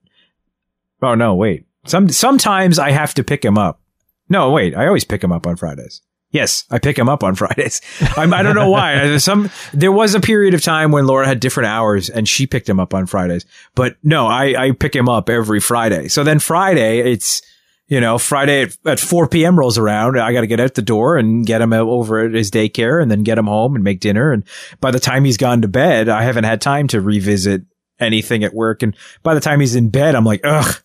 [1.03, 1.67] oh no, wait.
[1.87, 3.81] Some, sometimes I have to pick him up.
[4.29, 6.01] No, wait, I always pick him up on Fridays.
[6.33, 7.81] Yes, I pick him up on Fridays.
[8.17, 9.19] I'm, I don't know why.
[9.19, 12.69] Some there was a period of time when Laura had different hours and she picked
[12.69, 13.47] him up on Fridays.
[13.75, 16.09] But no, I, I pick him up every Friday.
[16.09, 17.43] So then Friday, it's
[17.87, 19.59] you know Friday at, at 4 p.m.
[19.59, 20.19] rolls around.
[20.19, 23.11] I got to get out the door and get him over at his daycare and
[23.11, 24.33] then get him home and make dinner.
[24.33, 24.45] And
[24.81, 27.63] by the time he's gone to bed, I haven't had time to revisit
[28.01, 28.83] anything at work.
[28.83, 30.83] And by the time he's in bed, I'm like, ugh,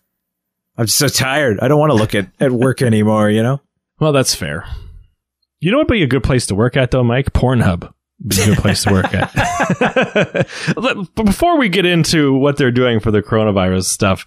[0.76, 1.58] I'm so tired.
[1.60, 3.30] I don't want to look at at work anymore.
[3.30, 3.62] You know.
[3.98, 4.66] Well, that's fair.
[5.60, 7.32] You know what would be a good place to work at though, Mike?
[7.32, 7.92] Pornhub.
[8.20, 10.46] Would Be a good place to work at.
[10.76, 14.26] But before we get into what they're doing for the coronavirus stuff,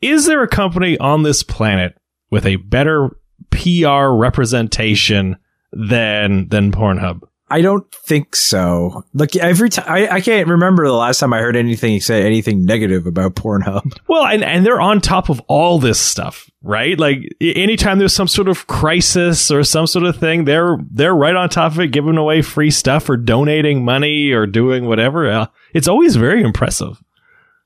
[0.00, 1.96] is there a company on this planet
[2.30, 3.10] with a better
[3.50, 5.36] PR representation
[5.72, 7.20] than than Pornhub?
[7.50, 9.04] I don't think so.
[9.12, 12.64] Like every time, I, I can't remember the last time I heard anything say anything
[12.64, 13.98] negative about Pornhub.
[14.08, 16.98] Well, and, and they're on top of all this stuff, right?
[16.98, 21.34] Like anytime there's some sort of crisis or some sort of thing, they're they're right
[21.36, 25.30] on top of it, giving away free stuff or donating money or doing whatever.
[25.30, 27.02] Uh, it's always very impressive.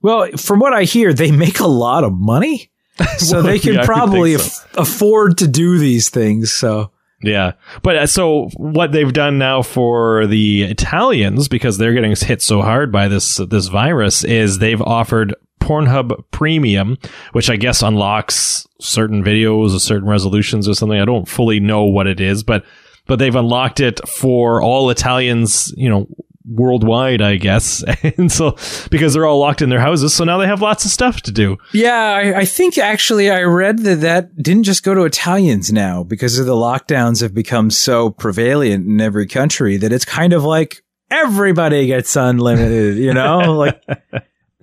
[0.01, 2.69] Well, from what I hear, they make a lot of money,
[3.17, 4.43] so Well, they can yeah, probably so.
[4.45, 6.51] aff- afford to do these things.
[6.53, 6.91] So
[7.21, 12.41] Yeah, but uh, so what they've done now for the Italians because they're getting hit
[12.41, 16.97] so hard by this this virus is they've offered Pornhub Premium,
[17.31, 20.99] which I guess unlocks certain videos or certain resolutions or something.
[20.99, 22.65] I don't fully know what it is, but
[23.07, 26.07] but they've unlocked it for all Italians, you know,
[26.47, 27.83] worldwide, I guess.
[28.17, 28.55] And so
[28.91, 31.31] because they're all locked in their houses, so now they have lots of stuff to
[31.31, 31.57] do.
[31.73, 36.03] yeah, I, I think actually I read that that didn't just go to Italians now
[36.03, 40.43] because of the lockdowns have become so prevalent in every country that it's kind of
[40.43, 42.97] like everybody gets unlimited.
[42.97, 43.81] You know, like.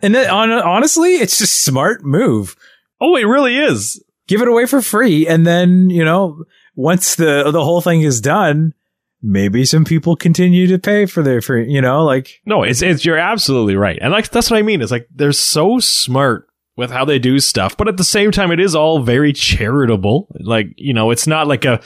[0.03, 2.57] And then, hon- honestly, it's just smart move.
[3.01, 4.03] Oh, it really is.
[4.29, 8.21] give it away for free and then you know once the the whole thing is
[8.21, 8.73] done
[9.23, 13.05] maybe some people continue to pay for their free you know like No, it's it's
[13.05, 14.83] you're absolutely right, and like that's what I mean.
[14.83, 18.51] It's like they're so smart with how they do stuff, but at the same time,
[18.51, 20.35] it is all very charitable.
[20.41, 21.81] Like you know, it's not like a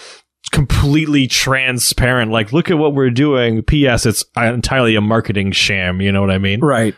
[0.53, 2.31] completely transparent.
[2.31, 3.63] Like, look at what we're doing.
[3.63, 4.07] P.S.
[4.07, 6.01] It's entirely a marketing sham.
[6.01, 6.61] You know what I mean?
[6.61, 6.95] right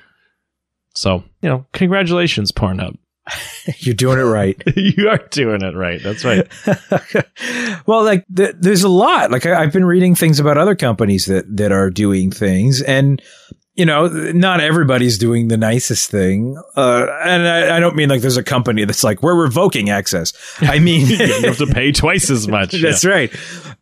[0.95, 2.97] So, you know, congratulations, Pornhub.
[3.79, 4.61] You're doing it right.
[4.77, 6.03] you are doing it right.
[6.03, 6.47] That's right.
[7.87, 9.31] well, like th- there's a lot.
[9.31, 13.21] Like I- I've been reading things about other companies that that are doing things, and
[13.75, 16.61] you know, not everybody's doing the nicest thing.
[16.75, 20.33] Uh, and I, I don't mean like there's a company that's like we're revoking access.
[20.61, 22.73] I mean, you have to pay twice as much.
[22.73, 23.33] that's right.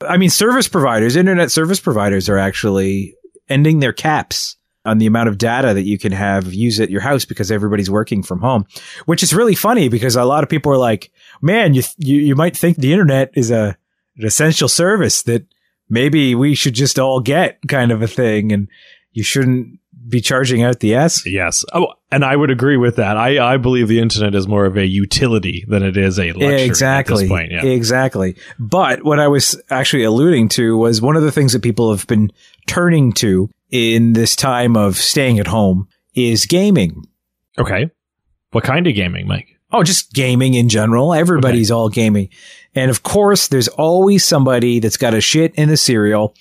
[0.03, 3.15] I mean, service providers, internet service providers, are actually
[3.49, 4.57] ending their caps
[4.87, 7.91] on the amount of data that you can have use at your house because everybody's
[7.91, 8.65] working from home,
[9.05, 11.11] which is really funny because a lot of people are like,
[11.43, 13.77] man, you, you, you might think the internet is a,
[14.17, 15.47] an essential service that
[15.89, 18.53] maybe we should just all get kind of a thing.
[18.53, 18.69] And
[19.13, 21.27] you shouldn't be charging out the S.
[21.27, 21.65] Yes.
[21.73, 23.17] Oh, and I would agree with that.
[23.17, 26.63] I, I believe the internet is more of a utility than it is a luxury
[26.63, 27.15] exactly.
[27.15, 27.53] at this point.
[27.53, 27.65] Yeah.
[27.65, 28.37] Exactly.
[28.59, 32.07] But what I was actually alluding to was one of the things that people have
[32.07, 32.31] been
[32.67, 37.05] turning to in this time of staying at home is gaming.
[37.59, 37.91] Okay.
[38.51, 39.49] What kind of gaming, Mike?
[39.73, 41.13] Oh, just gaming in general.
[41.13, 42.29] Everybody's all gaming.
[42.77, 46.35] And of course, there's always somebody that's got a shit in the cereal.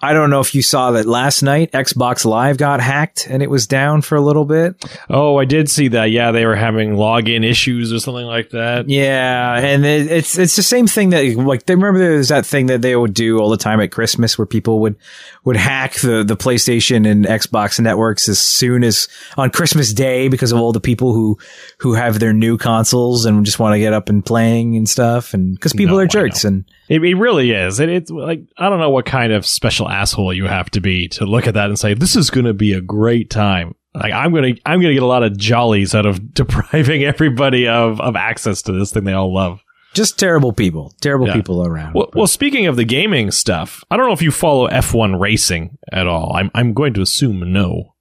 [0.00, 3.50] I don't know if you saw that last night, Xbox Live got hacked and it
[3.50, 4.76] was down for a little bit.
[5.08, 6.12] Oh, I did see that.
[6.12, 8.88] Yeah, they were having login issues or something like that.
[8.88, 12.66] Yeah, and it, it's it's the same thing that like they remember there's that thing
[12.66, 14.96] that they would do all the time at Christmas where people would
[15.44, 20.52] would hack the the PlayStation and Xbox networks as soon as on Christmas Day because
[20.52, 21.36] of all the people who
[21.78, 25.34] who have their new consoles and just want to get up and playing and stuff
[25.34, 27.80] and because people No, are jerks and It, it really is.
[27.80, 31.08] It, it's like I don't know what kind of special asshole you have to be
[31.08, 33.74] to look at that and say this is going to be a great time.
[33.94, 38.00] Like I'm gonna I'm gonna get a lot of jollies out of depriving everybody of
[38.00, 39.60] of access to this thing they all love.
[39.94, 41.34] just terrible people, terrible Yeah.
[41.34, 41.94] people around.
[41.94, 45.76] Well, well, speaking of the gaming stuff, I don't know if you follow F1 racing
[45.92, 46.32] at all.
[46.36, 47.94] I'm I'm going to assume no.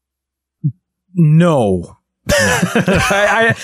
[1.16, 1.98] no.
[2.32, 3.56] I,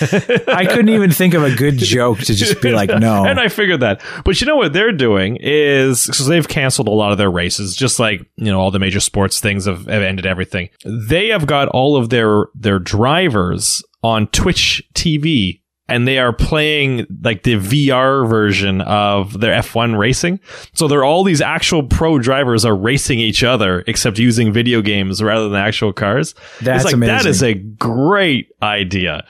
[0.48, 3.24] I I couldn't even think of a good joke to just be like no.
[3.24, 4.02] and I figured that.
[4.24, 7.74] But you know what they're doing is because they've canceled a lot of their races,
[7.76, 10.68] just like you know all the major sports things have, have ended everything.
[10.84, 15.60] They have got all of their their drivers on Twitch TV.
[15.88, 20.40] And they are playing like the VR version of their F1 racing.
[20.72, 25.22] So they're all these actual pro drivers are racing each other, except using video games
[25.22, 26.34] rather than actual cars.
[26.60, 27.16] That's it's like amazing.
[27.16, 29.26] that is a great idea.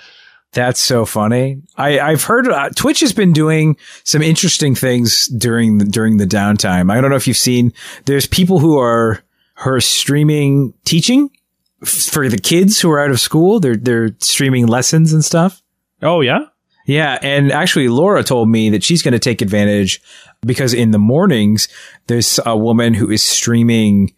[0.52, 1.60] That's so funny.
[1.76, 6.24] I, I've heard uh, Twitch has been doing some interesting things during the, during the
[6.24, 6.90] downtime.
[6.90, 7.74] I don't know if you've seen.
[8.06, 9.22] There's people who are
[9.56, 11.30] her streaming teaching
[11.84, 13.60] for the kids who are out of school.
[13.60, 15.62] They're they're streaming lessons and stuff.
[16.02, 16.40] Oh yeah,
[16.86, 20.00] Yeah, and actually, Laura told me that she's going to take advantage
[20.42, 21.68] because in the mornings
[22.06, 24.14] there's a woman who is streaming.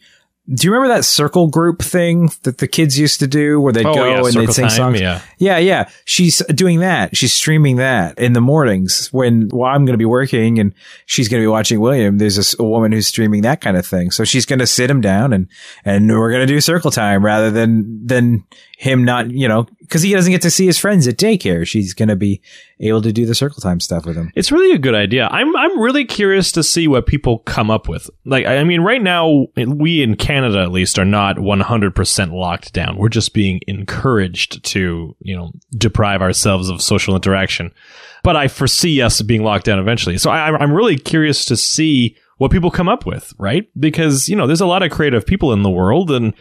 [0.50, 3.84] Do you remember that circle group thing that the kids used to do, where they'd
[3.84, 5.00] Oh, go yeah, and they'd sing Time, songs?
[5.00, 5.20] yeah.
[5.36, 5.90] yeah, yeah.
[6.06, 7.14] She's doing that.
[7.14, 10.72] She's streaming that in the mornings when well, I'm going to be working and
[11.04, 12.16] she's going to be watching William.
[12.16, 14.90] There's this, a woman who's streaming that kind of thing, so she's going to sit
[14.90, 15.48] him down and
[15.84, 18.44] and we're going to do circle time rather than than
[18.80, 21.66] him not, you know, because he doesn't get to see his friends at daycare.
[21.66, 22.40] She's going to be
[22.78, 24.30] able to do the circle time stuff with him.
[24.36, 25.26] It's really a good idea.
[25.32, 28.08] I'm I'm really curious to see what people come up with.
[28.24, 32.96] Like I mean right now we in Canada at least are not 100% locked down.
[32.96, 37.74] We're just being encouraged to, you know, deprive ourselves of social interaction.
[38.22, 40.18] But I foresee us being locked down eventually.
[40.18, 43.68] So I I'm really curious to see what people come up with, right?
[43.78, 46.32] Because, you know, there's a lot of creative people in the world and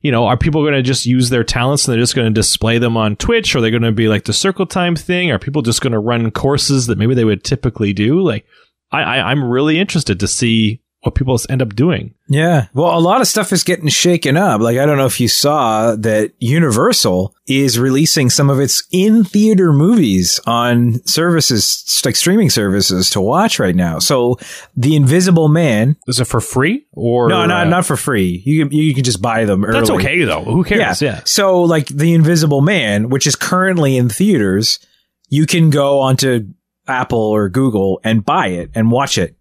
[0.00, 2.38] you know, are people going to just use their talents and they're just going to
[2.38, 3.54] display them on Twitch?
[3.56, 5.30] Are they going to be like the circle time thing?
[5.30, 8.20] Are people just going to run courses that maybe they would typically do?
[8.20, 8.46] Like,
[8.92, 12.14] I, I, I'm really interested to see what people end up doing.
[12.28, 12.66] Yeah.
[12.74, 14.60] Well, a lot of stuff is getting shaken up.
[14.60, 19.22] Like, I don't know if you saw that Universal is releasing some of its in
[19.22, 24.00] theater movies on services, like streaming services to watch right now.
[24.00, 24.38] So
[24.76, 25.96] The Invisible Man.
[26.08, 28.42] Is it for free or No, not, uh, not for free.
[28.44, 29.78] You can, you can just buy them early.
[29.78, 30.42] That's okay though.
[30.42, 31.00] Who cares?
[31.00, 31.22] Yeah.
[31.24, 34.80] So like The Invisible Man, which is currently in theaters,
[35.28, 36.48] you can go onto
[36.88, 39.36] Apple or Google and buy it and watch it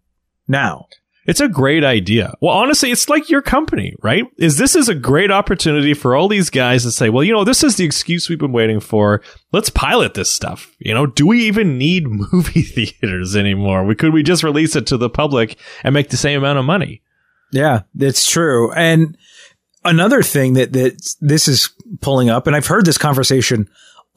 [0.48, 0.88] now.
[1.28, 2.34] It's a great idea.
[2.42, 4.24] Well, honestly, it's like your company, right?
[4.38, 7.44] Is this is a great opportunity for all these guys to say, well, you know,
[7.44, 9.22] this is the excuse we've been waiting for.
[9.52, 10.74] Let's pilot this stuff.
[10.80, 13.84] You know, do we even need movie theaters anymore?
[13.84, 16.66] We could we just release it to the public and make the same amount of
[16.66, 17.02] money?
[17.52, 18.72] Yeah, that's true.
[18.72, 19.18] And
[19.84, 23.68] another thing that, that this is pulling up, and I've heard this conversation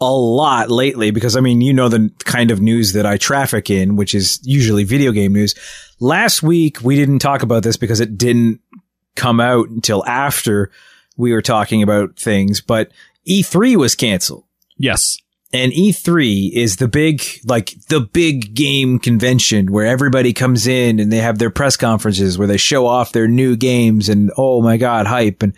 [0.01, 3.69] a lot lately because I mean, you know, the kind of news that I traffic
[3.71, 5.55] in, which is usually video game news.
[6.01, 8.61] Last week, we didn't talk about this because it didn't
[9.15, 10.71] come out until after
[11.17, 12.91] we were talking about things, but
[13.29, 14.45] E3 was canceled.
[14.79, 15.19] Yes.
[15.53, 21.13] And E3 is the big, like the big game convention where everybody comes in and
[21.13, 24.77] they have their press conferences where they show off their new games and oh my
[24.77, 25.43] God, hype.
[25.43, 25.53] And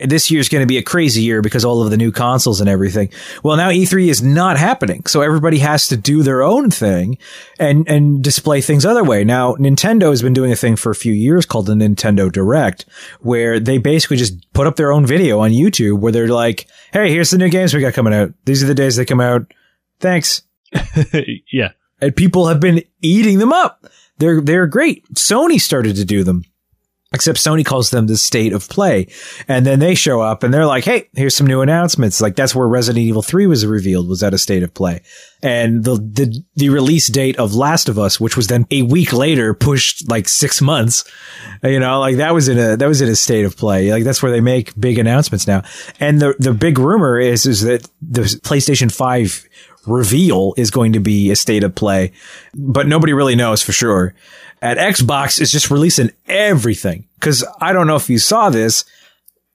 [0.00, 2.68] this year's going to be a crazy year because all of the new consoles and
[2.68, 3.10] everything.
[3.44, 5.06] Well, now E3 is not happening.
[5.06, 7.16] So everybody has to do their own thing
[7.60, 9.22] and, and display things other way.
[9.22, 12.84] Now, Nintendo has been doing a thing for a few years called the Nintendo Direct
[13.20, 17.10] where they basically just put up their own video on YouTube where they're like, Hey,
[17.10, 18.32] here's the new games we got coming out.
[18.44, 19.35] These are the days they come out.
[20.00, 20.42] Thanks.
[21.52, 21.70] yeah.
[22.00, 23.86] And people have been eating them up.
[24.18, 25.06] They're, they're great.
[25.14, 26.44] Sony started to do them.
[27.12, 29.06] Except Sony calls them the state of play.
[29.46, 32.20] And then they show up and they're like, Hey, here's some new announcements.
[32.20, 35.02] Like that's where Resident Evil 3 was revealed, was at a state of play.
[35.40, 39.12] And the, the, the release date of Last of Us, which was then a week
[39.12, 41.04] later pushed like six months,
[41.62, 43.92] you know, like that was in a, that was in a state of play.
[43.92, 45.62] Like that's where they make big announcements now.
[46.00, 49.48] And the, the big rumor is, is that the PlayStation 5
[49.86, 52.12] reveal is going to be a state of play,
[52.54, 54.14] but nobody really knows for sure.
[54.62, 57.06] At Xbox is just releasing everything.
[57.20, 58.84] Cause I don't know if you saw this.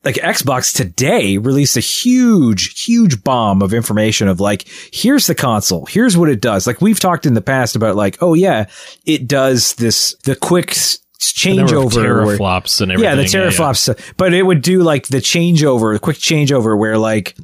[0.03, 5.85] Like Xbox today released a huge, huge bomb of information of like, here's the console.
[5.85, 6.65] Here's what it does.
[6.65, 8.65] Like we've talked in the past about like, oh yeah,
[9.05, 10.69] it does this, the quick
[11.19, 13.11] changeover teraflops and everything.
[13.11, 13.87] Yeah, the teraflops.
[13.87, 14.13] Yeah, yeah.
[14.17, 17.37] But it would do like the changeover, the quick changeover where like,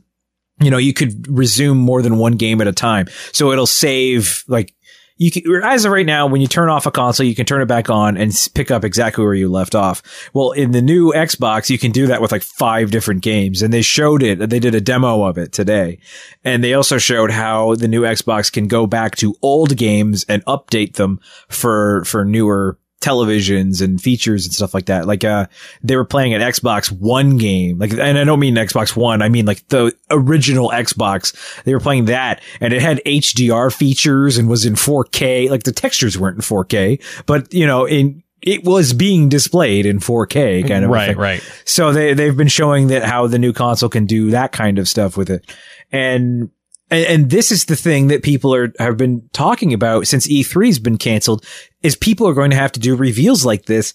[0.59, 3.07] you know, you could resume more than one game at a time.
[3.31, 4.73] So it'll save like
[5.17, 7.61] you can, as of right now, when you turn off a console, you can turn
[7.61, 10.03] it back on and pick up exactly where you left off.
[10.33, 13.73] Well, in the new Xbox, you can do that with like five different games and
[13.73, 14.49] they showed it.
[14.49, 15.99] They did a demo of it today.
[16.43, 20.45] And they also showed how the new Xbox can go back to old games and
[20.45, 25.05] update them for, for newer televisions and features and stuff like that.
[25.05, 25.47] Like, uh,
[25.83, 27.77] they were playing an Xbox One game.
[27.77, 29.21] Like, and I don't mean Xbox One.
[29.21, 31.63] I mean like the original Xbox.
[31.63, 35.49] They were playing that and it had HDR features and was in 4K.
[35.49, 39.99] Like the textures weren't in 4K, but you know, in, it was being displayed in
[39.99, 41.43] 4K kind of right, right.
[41.65, 44.87] So they they've been showing that how the new console can do that kind of
[44.87, 45.49] stuff with it,
[45.91, 46.49] and
[46.89, 50.79] and, and, this is the thing that people are have been talking about since E3's
[50.79, 51.45] been canceled
[51.83, 53.93] is people are going to have to do reveals like this.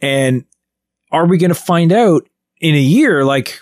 [0.00, 0.44] And
[1.12, 2.26] are we going to find out
[2.60, 3.60] in a year like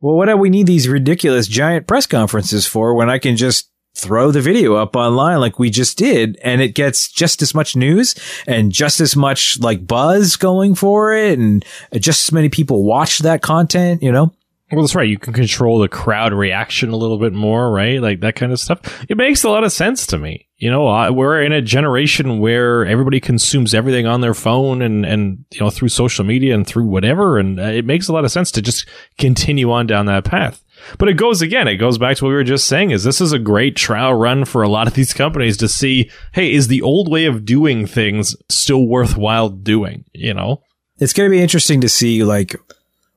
[0.00, 3.70] well what do we need these ridiculous giant press conferences for when I can just
[3.96, 7.76] throw the video up online like we just did and it gets just as much
[7.76, 8.14] news
[8.46, 13.20] and just as much like buzz going for it and just as many people watch
[13.20, 14.32] that content, you know?
[14.72, 15.08] Well, that's right.
[15.08, 18.00] You can control the crowd reaction a little bit more, right?
[18.00, 19.04] Like that kind of stuff.
[19.08, 20.48] It makes a lot of sense to me.
[20.56, 25.44] You know, we're in a generation where everybody consumes everything on their phone and, and,
[25.52, 27.38] you know, through social media and through whatever.
[27.38, 30.64] And uh, it makes a lot of sense to just continue on down that path.
[30.98, 33.20] But it goes again, it goes back to what we were just saying is this
[33.20, 36.68] is a great trial run for a lot of these companies to see, hey, is
[36.68, 40.04] the old way of doing things still worthwhile doing?
[40.14, 40.62] You know?
[40.98, 42.56] It's going to be interesting to see like,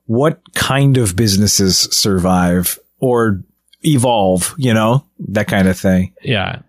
[0.08, 3.42] what kind of businesses survive or
[3.82, 6.14] evolve, you know, that kind of thing.
[6.22, 6.62] Yeah.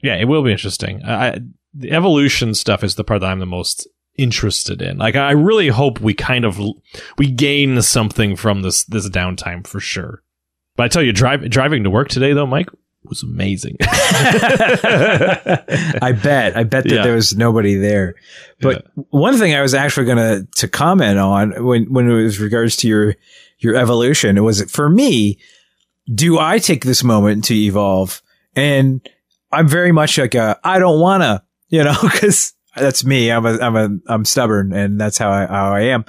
[0.00, 1.04] Yeah, it will be interesting.
[1.04, 1.40] I,
[1.74, 4.98] the evolution stuff is the part that I'm the most interested in.
[4.98, 6.60] Like, I really hope we kind of,
[7.18, 10.22] we gain something from this, this downtime for sure.
[10.76, 12.68] But I tell you, drive, driving to work today though, Mike,
[13.08, 13.76] was amazing.
[13.80, 13.86] I
[16.22, 16.56] bet.
[16.56, 17.02] I bet that yeah.
[17.02, 18.14] there was nobody there.
[18.60, 19.04] But yeah.
[19.10, 22.76] one thing I was actually going to to comment on when when it was regards
[22.76, 23.14] to your
[23.58, 25.38] your evolution, it was for me.
[26.12, 28.22] Do I take this moment to evolve?
[28.54, 29.08] And
[29.52, 33.30] I'm very much like a I don't wanna, you know, because that's me.
[33.30, 36.04] I'm a I'm a I'm stubborn, and that's how I how I am.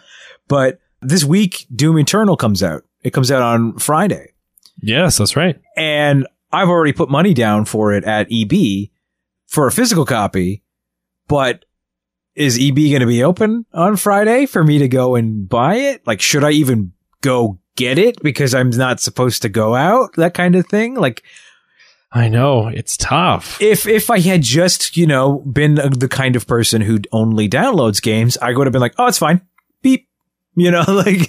[0.48, 2.84] But this week, Doom Eternal comes out.
[3.04, 4.34] It comes out on Friday.
[4.82, 5.60] Yes, that's right.
[5.78, 8.90] And I've already put money down for it at EB
[9.48, 10.64] for a physical copy,
[11.28, 11.66] but
[12.36, 16.06] is EB going to be open on Friday for me to go and buy it?
[16.08, 20.14] Like, should I even go get it because I'm not supposed to go out?
[20.16, 20.96] That kind of thing.
[20.96, 21.24] Like,
[22.12, 23.62] I know it's tough.
[23.62, 28.02] If if I had just you know been the kind of person who only downloads
[28.02, 29.42] games, I would have been like, oh, it's fine.
[29.82, 30.08] Beep
[30.56, 31.28] you know, like,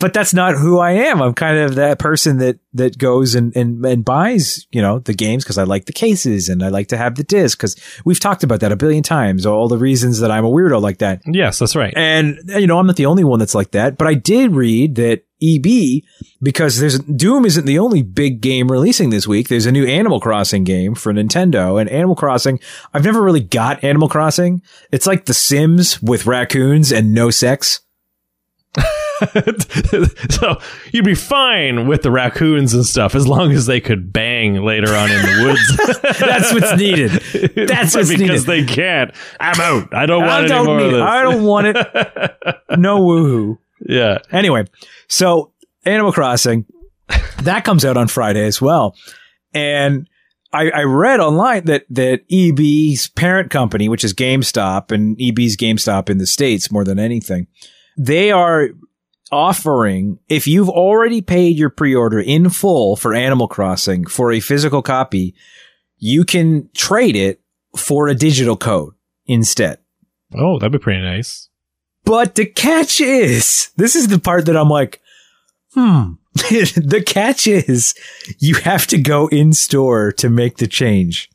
[0.00, 1.20] but that's not who I am.
[1.20, 5.14] I'm kind of that person that, that goes and, and, and buys, you know, the
[5.14, 8.20] games because I like the cases and I like to have the disc because we've
[8.20, 11.20] talked about that a billion times, all the reasons that I'm a weirdo like that.
[11.26, 11.92] Yes, that's right.
[11.96, 14.96] And, you know, I'm not the only one that's like that, but I did read
[14.96, 16.02] that EB
[16.40, 19.48] because there's Doom isn't the only big game releasing this week.
[19.48, 22.58] There's a new Animal Crossing game for Nintendo and Animal Crossing.
[22.94, 24.62] I've never really got Animal Crossing.
[24.90, 27.80] It's like The Sims with raccoons and no sex.
[30.30, 30.60] so
[30.92, 34.94] you'd be fine with the raccoons and stuff as long as they could bang later
[34.94, 36.18] on in the woods.
[36.18, 37.10] That's what's needed.
[37.68, 38.68] That's what's because needed.
[38.68, 39.12] they can't.
[39.40, 39.94] I'm out.
[39.94, 40.96] I don't want I don't more need of it.
[40.96, 41.02] this.
[41.02, 41.76] I don't want it.
[42.78, 43.58] No woohoo.
[43.86, 44.18] yeah.
[44.30, 44.66] Anyway,
[45.08, 45.52] so
[45.84, 46.66] Animal Crossing,
[47.42, 48.96] that comes out on Friday as well.
[49.54, 50.08] And
[50.52, 56.10] I, I read online that, that EB's parent company, which is GameStop and EB's GameStop
[56.10, 57.46] in the States more than anything,
[57.96, 58.68] they are
[59.32, 64.82] offering, if you've already paid your pre-order in full for Animal Crossing for a physical
[64.82, 65.34] copy,
[65.98, 67.40] you can trade it
[67.76, 68.94] for a digital code
[69.26, 69.78] instead.
[70.34, 71.48] Oh, that'd be pretty nice.
[72.04, 75.00] But the catch is, this is the part that I'm like,
[75.74, 76.12] hmm.
[76.34, 77.94] the catch is
[78.38, 81.30] you have to go in store to make the change.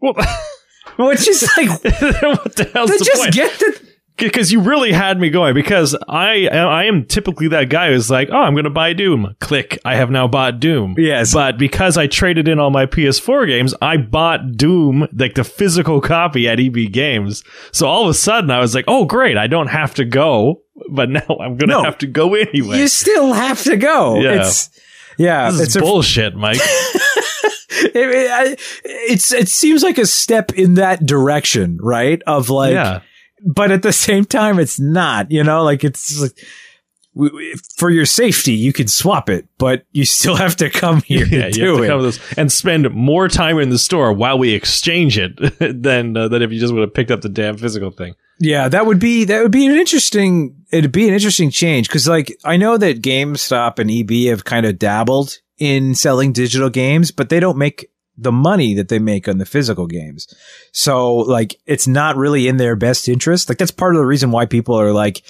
[0.00, 0.14] Well,
[0.98, 3.34] Which is like, what the hell's they the just point?
[3.34, 3.85] get the,
[4.16, 8.28] because you really had me going because I I am typically that guy who's like,
[8.30, 9.34] oh, I'm going to buy Doom.
[9.40, 10.94] Click, I have now bought Doom.
[10.98, 11.32] Yes.
[11.34, 16.00] But because I traded in all my PS4 games, I bought Doom, like the physical
[16.00, 17.44] copy at EB Games.
[17.72, 20.62] So all of a sudden I was like, oh, great, I don't have to go,
[20.90, 21.82] but now I'm going to No.
[21.84, 22.78] have to go anyway.
[22.78, 24.20] you still have to go.
[24.20, 24.40] Yeah.
[24.40, 24.70] It's,
[25.18, 26.58] yeah, this is it's a, bullshit, Mike.
[27.70, 32.20] it, it, it seems like a step in that direction, right?
[32.26, 33.00] Of like, yeah.
[33.44, 36.32] But at the same time, it's not, you know, like it's like,
[37.78, 41.46] for your safety, you can swap it, but you still have to come here Yeah,
[41.46, 41.86] to do to it.
[41.88, 45.32] come with this and spend more time in the store while we exchange it
[45.82, 48.14] than uh, than if you just would have picked up the damn physical thing.
[48.38, 52.06] Yeah, that would be that would be an interesting it'd be an interesting change because
[52.06, 57.12] like I know that GameStop and EB have kind of dabbled in selling digital games,
[57.12, 60.32] but they don't make the money that they make on the physical games.
[60.72, 63.48] So like it's not really in their best interest.
[63.48, 65.22] Like that's part of the reason why people are like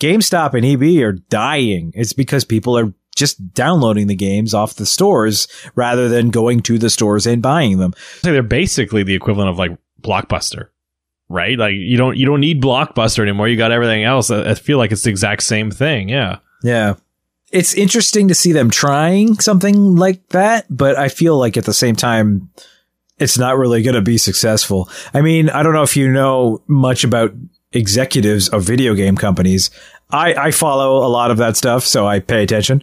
[0.00, 1.92] GameStop and EB are dying.
[1.94, 6.78] It's because people are just downloading the games off the stores rather than going to
[6.78, 7.94] the stores and buying them.
[8.22, 10.68] So they're basically the equivalent of like Blockbuster,
[11.28, 11.56] right?
[11.56, 13.48] Like you don't you don't need Blockbuster anymore.
[13.48, 14.30] You got everything else.
[14.30, 16.08] I, I feel like it's the exact same thing.
[16.08, 16.38] Yeah.
[16.62, 16.94] Yeah.
[17.54, 21.72] It's interesting to see them trying something like that, but I feel like at the
[21.72, 22.50] same time,
[23.20, 24.88] it's not really going to be successful.
[25.14, 27.32] I mean, I don't know if you know much about
[27.72, 29.70] executives of video game companies.
[30.10, 32.82] I, I follow a lot of that stuff, so I pay attention.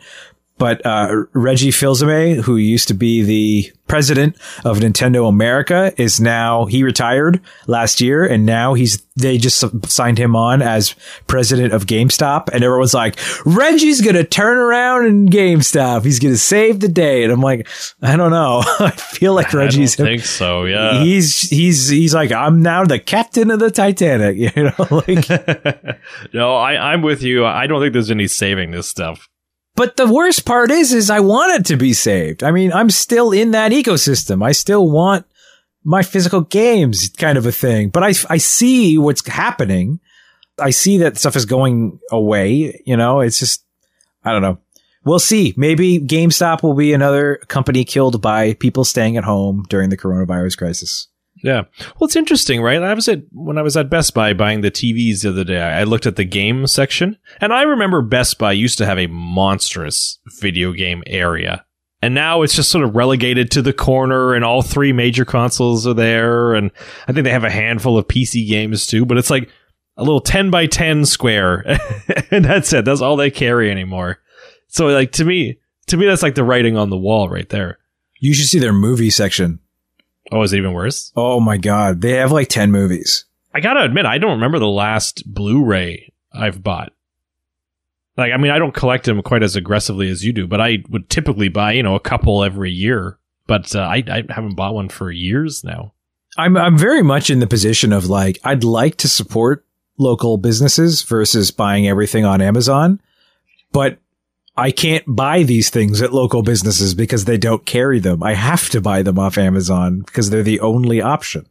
[0.61, 6.65] But uh, Reggie Fils-Aimé, who used to be the president of Nintendo America, is now
[6.65, 10.93] he retired last year, and now he's they just signed him on as
[11.25, 16.79] president of GameStop, and everyone's like, Reggie's gonna turn around in GameStop, he's gonna save
[16.79, 17.67] the day, and I'm like,
[18.03, 20.65] I don't know, I feel like Reggie's I think so.
[20.65, 21.03] Yeah.
[21.03, 25.97] he's he's he's like I'm now the captain of the Titanic, you know, like.
[26.35, 27.47] no, I I'm with you.
[27.47, 29.27] I don't think there's any saving this stuff.
[29.81, 32.43] But the worst part is, is I want it to be saved.
[32.43, 34.45] I mean, I'm still in that ecosystem.
[34.45, 35.25] I still want
[35.83, 39.99] my physical games kind of a thing, but I, I see what's happening.
[40.59, 42.79] I see that stuff is going away.
[42.85, 43.65] You know, it's just,
[44.23, 44.59] I don't know.
[45.03, 45.55] We'll see.
[45.57, 50.59] Maybe GameStop will be another company killed by people staying at home during the coronavirus
[50.59, 51.07] crisis.
[51.43, 51.63] Yeah.
[51.79, 52.81] Well, it's interesting, right?
[52.81, 55.61] I was at when I was at Best Buy buying the TVs the other day.
[55.61, 59.07] I looked at the game section, and I remember Best Buy used to have a
[59.07, 61.65] monstrous video game area.
[62.01, 65.85] And now it's just sort of relegated to the corner and all three major consoles
[65.85, 66.71] are there and
[67.07, 69.49] I think they have a handful of PC games too, but it's like
[69.97, 71.63] a little 10 by 10 square
[72.31, 72.85] and that's it.
[72.85, 74.19] That's all they carry anymore.
[74.67, 77.77] So like to me, to me that's like the writing on the wall right there.
[78.19, 79.59] You should see their movie section.
[80.31, 81.11] Oh, is it even worse?
[81.15, 82.01] Oh my God.
[82.01, 83.25] They have like 10 movies.
[83.53, 86.93] I gotta admit, I don't remember the last Blu-ray I've bought.
[88.17, 90.83] Like, I mean, I don't collect them quite as aggressively as you do, but I
[90.89, 93.17] would typically buy, you know, a couple every year.
[93.47, 95.93] But uh, I, I haven't bought one for years now.
[96.37, 99.65] I'm I'm very much in the position of like I'd like to support
[99.97, 103.01] local businesses versus buying everything on Amazon,
[103.71, 103.99] but
[104.55, 108.21] I can't buy these things at local businesses because they don't carry them.
[108.21, 111.47] I have to buy them off Amazon because they're the only option.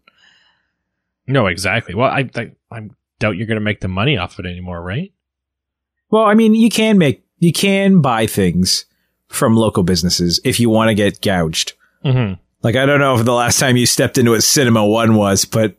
[1.27, 1.95] No, exactly.
[1.95, 2.89] Well, I, I, I
[3.19, 5.13] doubt you're going to make the money off it anymore, right?
[6.11, 8.85] Well, I mean, you can make you can buy things
[9.29, 11.75] from local businesses if you want to get gouged.
[12.05, 12.35] Mm-hmm.
[12.63, 15.45] Like I don't know if the last time you stepped into a Cinema One was,
[15.45, 15.77] but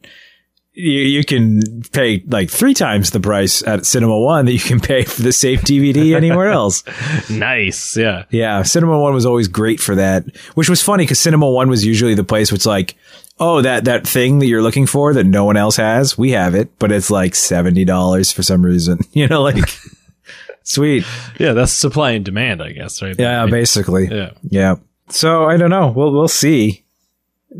[0.73, 4.79] you, you can pay like three times the price at Cinema One that you can
[4.79, 6.83] pay for the same DVD anywhere else.
[7.29, 7.97] Nice.
[7.97, 8.25] Yeah.
[8.29, 11.85] Yeah, Cinema One was always great for that, which was funny because Cinema One was
[11.85, 12.95] usually the place which like,
[13.39, 16.55] oh, that that thing that you're looking for that no one else has, we have
[16.55, 18.99] it, but it's like seventy dollars for some reason.
[19.13, 19.57] You know, like
[20.63, 21.05] Sweet.
[21.39, 23.15] Yeah, that's supply and demand, I guess, right?
[23.17, 24.07] Yeah, basically.
[24.07, 24.31] Yeah.
[24.43, 24.75] Yeah.
[25.09, 25.91] So I don't know.
[25.91, 26.80] We'll we'll see.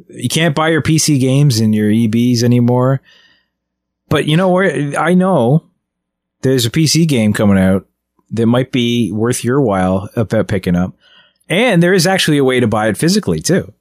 [0.10, 3.02] You can't buy your PC games and your EBs anymore.
[4.10, 5.66] But you know where I know
[6.42, 7.88] there's a PC game coming out
[8.32, 10.94] that might be worth your while about picking up.
[11.50, 13.74] And there is actually a way to buy it physically too.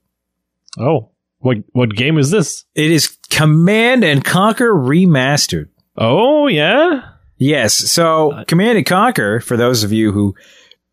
[0.77, 1.09] Oh,
[1.39, 2.65] what what game is this?
[2.75, 5.69] It is Command and Conquer Remastered.
[5.97, 7.09] Oh, yeah.
[7.37, 7.73] Yes.
[7.73, 10.35] So uh, Command and Conquer, for those of you who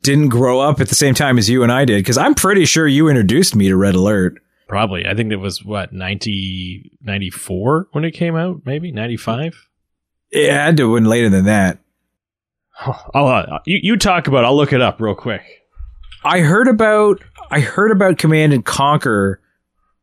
[0.03, 2.65] didn't grow up at the same time as you and I did, because I'm pretty
[2.65, 4.41] sure you introduced me to Red Alert.
[4.69, 5.07] Probably.
[5.07, 8.63] I think it was what 90, 94 when it came out.
[8.67, 9.67] Maybe ninety five.
[10.31, 11.79] It had to have been later than that.
[13.15, 14.45] I'll, uh, you you talk about.
[14.45, 14.47] it.
[14.47, 15.43] I'll look it up real quick.
[16.25, 19.41] I heard about I heard about Command and Conquer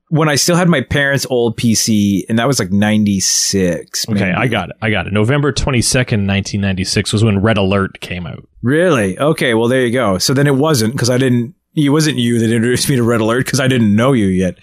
[0.10, 4.10] when I still had my parents' old PC, and that was like '96.
[4.10, 4.76] Okay, I got it.
[4.82, 5.14] I got it.
[5.14, 8.48] November twenty second, nineteen ninety six was when Red Alert came out.
[8.62, 9.18] Really?
[9.20, 9.54] Okay.
[9.54, 10.18] Well, there you go.
[10.18, 11.54] So then it wasn't because I didn't.
[11.76, 14.58] It wasn't you that introduced me to Red Alert because I didn't know you yet.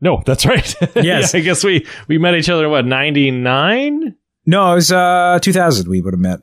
[0.00, 0.74] No, that's right.
[0.96, 1.32] Yes.
[1.34, 4.14] Yeah, I guess we we met each other in what ninety nine.
[4.46, 5.88] No, it was uh 2000.
[5.88, 6.40] We would have met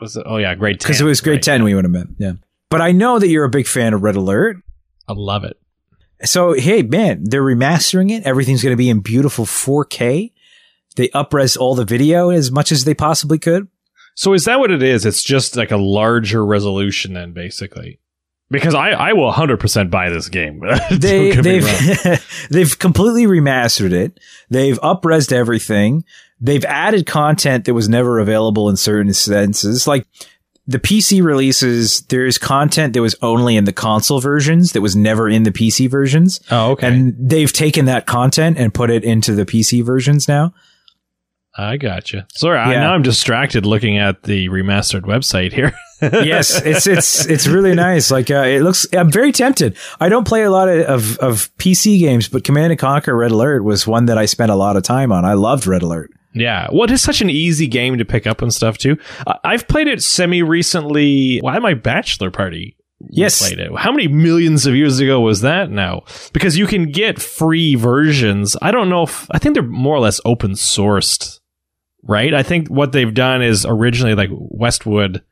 [0.00, 0.24] Was it?
[0.26, 0.88] Oh yeah, grade ten.
[0.88, 1.42] because it was grade right.
[1.42, 1.64] 10.
[1.64, 2.06] We would have met.
[2.18, 2.32] Yeah.
[2.70, 4.56] But I know that you're a big fan of Red Alert.
[5.08, 5.58] I love it.
[6.24, 8.24] So hey, man, they're remastering it.
[8.24, 10.32] Everything's going to be in beautiful 4K.
[10.96, 13.68] They upres all the video as much as they possibly could.
[14.14, 15.04] So is that what it is?
[15.06, 17.98] It's just like a larger resolution, then basically.
[18.52, 20.62] Because I, I will 100% buy this game.
[20.90, 21.96] They get me wrong.
[22.04, 24.20] they've they've completely remastered it.
[24.50, 26.04] They've upresed everything.
[26.40, 29.86] They've added content that was never available in certain senses.
[29.86, 30.06] Like
[30.66, 35.28] the PC releases, there's content that was only in the console versions that was never
[35.28, 36.40] in the PC versions.
[36.50, 36.88] oh, okay.
[36.88, 40.52] And they've taken that content and put it into the PC versions now.
[41.56, 42.26] I gotcha.
[42.34, 45.72] Sorry, I, now I'm distracted looking at the remastered website here.
[46.02, 48.10] yes, it's it's it's really nice.
[48.10, 48.86] Like uh, it looks.
[48.92, 49.76] I'm very tempted.
[50.00, 53.30] I don't play a lot of, of of PC games, but Command and Conquer Red
[53.30, 55.24] Alert was one that I spent a lot of time on.
[55.24, 56.10] I loved Red Alert.
[56.34, 58.96] Yeah, well, it is such an easy game to pick up and stuff too.
[59.26, 61.38] I- I've played it semi recently.
[61.40, 62.74] Why my bachelor party,
[63.10, 63.38] Yes.
[63.46, 63.70] played it.
[63.76, 66.04] How many millions of years ago was that now?
[66.32, 68.56] Because you can get free versions.
[68.62, 71.40] I don't know if I think they're more or less open sourced,
[72.02, 72.32] right?
[72.32, 75.22] I think what they've done is originally like Westwood.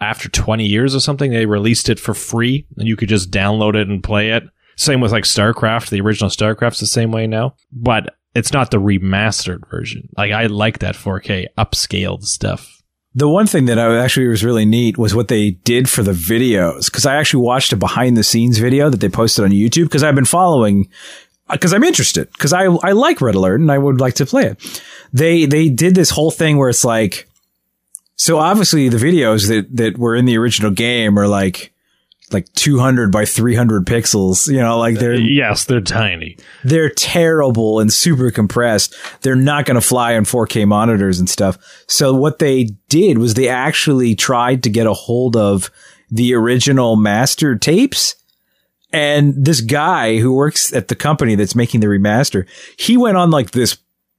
[0.00, 3.74] After 20 years or something, they released it for free and you could just download
[3.74, 4.44] it and play it.
[4.76, 5.88] Same with like StarCraft.
[5.88, 10.08] The original StarCraft's the same way now, but it's not the remastered version.
[10.16, 12.82] Like I like that 4K upscaled stuff.
[13.14, 16.12] The one thing that I actually was really neat was what they did for the
[16.12, 19.84] videos because I actually watched a behind the scenes video that they posted on YouTube
[19.84, 20.90] because I've been following
[21.50, 24.44] because I'm interested because I I like Red Alert and I would like to play
[24.48, 24.82] it.
[25.14, 27.26] They they did this whole thing where it's like
[28.16, 31.72] so obviously the videos that that were in the original game are like
[32.32, 36.36] like 200 by 300 pixels you know like they're uh, Yes, they're tiny.
[36.64, 38.94] they're terrible and super compressed.
[39.20, 41.56] They're not going to fly on 4K monitors and stuff.
[41.86, 45.70] So what they did was they actually tried to get a hold of
[46.10, 48.16] the original master tapes.
[48.92, 52.46] And this guy who works at the company that's making the remaster,
[52.76, 53.76] he went on like this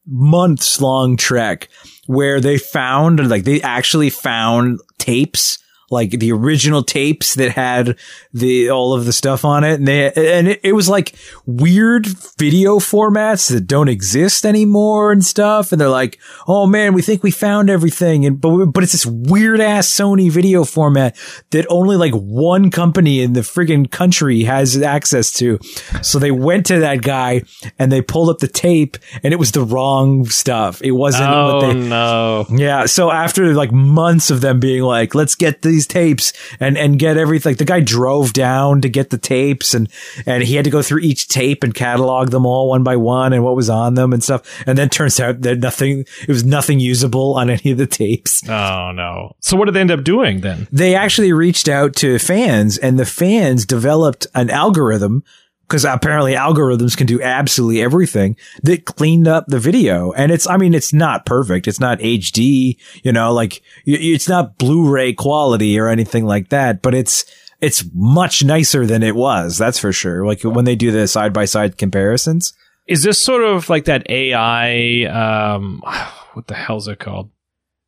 [0.07, 1.69] months long trek
[2.05, 7.97] where they found, like they actually found tapes like the original tapes that had
[8.33, 9.75] the all of the stuff on it.
[9.75, 11.13] And they and it, it was like
[11.45, 12.07] weird
[12.37, 15.71] video formats that don't exist anymore and stuff.
[15.71, 18.25] And they're like oh man we think we found everything.
[18.25, 21.17] And but but it's this weird ass Sony video format
[21.51, 25.59] that only like one company in the friggin' country has access to.
[26.01, 27.43] So they went to that guy
[27.79, 30.81] and they pulled up the tape and it was the wrong stuff.
[30.81, 32.45] It wasn't what Oh they no.
[32.49, 32.85] yeah.
[32.85, 37.17] So after like months of them being like, let's get these tapes and, and get
[37.17, 39.87] everything, like the guy drove down to get the tapes and,
[40.25, 43.31] and he had to go through each tape and catalog them all one by one
[43.31, 44.41] and what was on them and stuff.
[44.65, 48.47] And then turns out that nothing, it was nothing usable on any of the tapes.
[48.49, 49.35] Oh no.
[49.39, 50.67] So what did they end up doing then?
[50.71, 55.23] They actually reached out to fans and the fans developed an algorithm
[55.67, 60.13] because apparently algorithms can do absolutely everything that cleaned up the video.
[60.13, 61.67] And it's, I mean, it's not perfect.
[61.67, 66.93] It's not HD, you know, like it's not Blu-ray quality or anything like that, but
[66.93, 67.25] it's,
[67.59, 69.57] it's much nicer than it was.
[69.57, 70.25] That's for sure.
[70.25, 72.53] Like when they do the side by side comparisons.
[72.85, 75.81] Is this sort of like that AI um
[76.33, 77.29] what the hell's it called?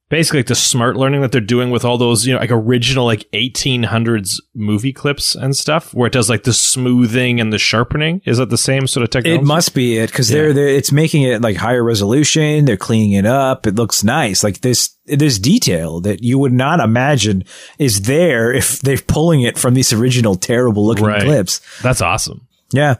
[0.09, 3.05] Basically like the smart learning that they're doing with all those, you know, like original
[3.05, 8.21] like 1800s movie clips and stuff where it does like the smoothing and the sharpening.
[8.25, 9.41] Is that the same sort of technology?
[9.41, 12.65] It must be it because they're, they're it's making it like higher resolution.
[12.65, 13.67] They're cleaning it up.
[13.67, 14.43] It looks nice.
[14.43, 17.43] Like this, there's detail that you would not imagine
[17.77, 21.21] is there if they're pulling it from these original terrible looking Right.
[21.23, 21.61] clips.
[21.81, 22.47] That's awesome.
[22.71, 22.95] Yeah.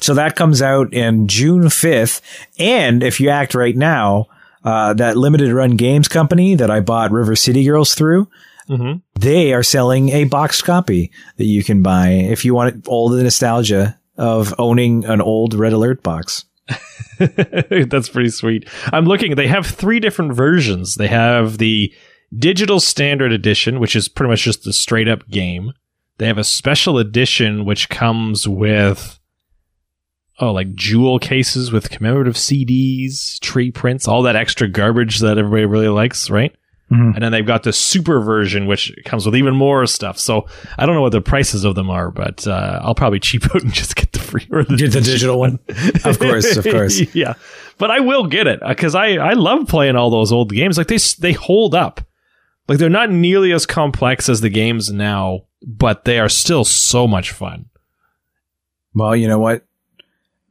[0.00, 2.20] So that comes out in June 5th.
[2.58, 4.26] And if you act right now,
[4.64, 8.28] uh, that limited run games company that I bought River City Girls through,
[8.68, 9.02] Mhm.
[9.20, 13.22] they are selling a boxed copy that you can buy if you want all the
[13.22, 16.46] nostalgia of owning an old Red Alert box.
[17.18, 18.68] That's pretty sweet.
[18.92, 20.94] I'm looking, they have three different versions.
[20.94, 21.92] They have the
[22.36, 25.72] digital standard edition, which is pretty much just the straight up game.
[26.18, 29.18] They have a special edition, which comes with,
[30.40, 35.64] oh, like jewel cases with commemorative CDs, tree prints, all that extra garbage that everybody
[35.64, 36.54] really likes, right?
[36.92, 37.14] Mhm.
[37.14, 40.18] And then they've got the super version, which comes with even more stuff.
[40.18, 40.46] So
[40.78, 43.62] I don't know what the prices of them are, but uh, I'll probably cheap out
[43.62, 45.58] and just get the free or the Get the digital one.
[46.04, 47.00] Of course, of course.
[47.14, 47.34] yeah,
[47.78, 50.76] but I will get it because I I love playing all those old games.
[50.76, 52.02] Like they they hold up.
[52.68, 57.06] Like they're not nearly as complex as the games now, but they are still so
[57.06, 57.66] much fun.
[58.94, 59.66] Well, you know what?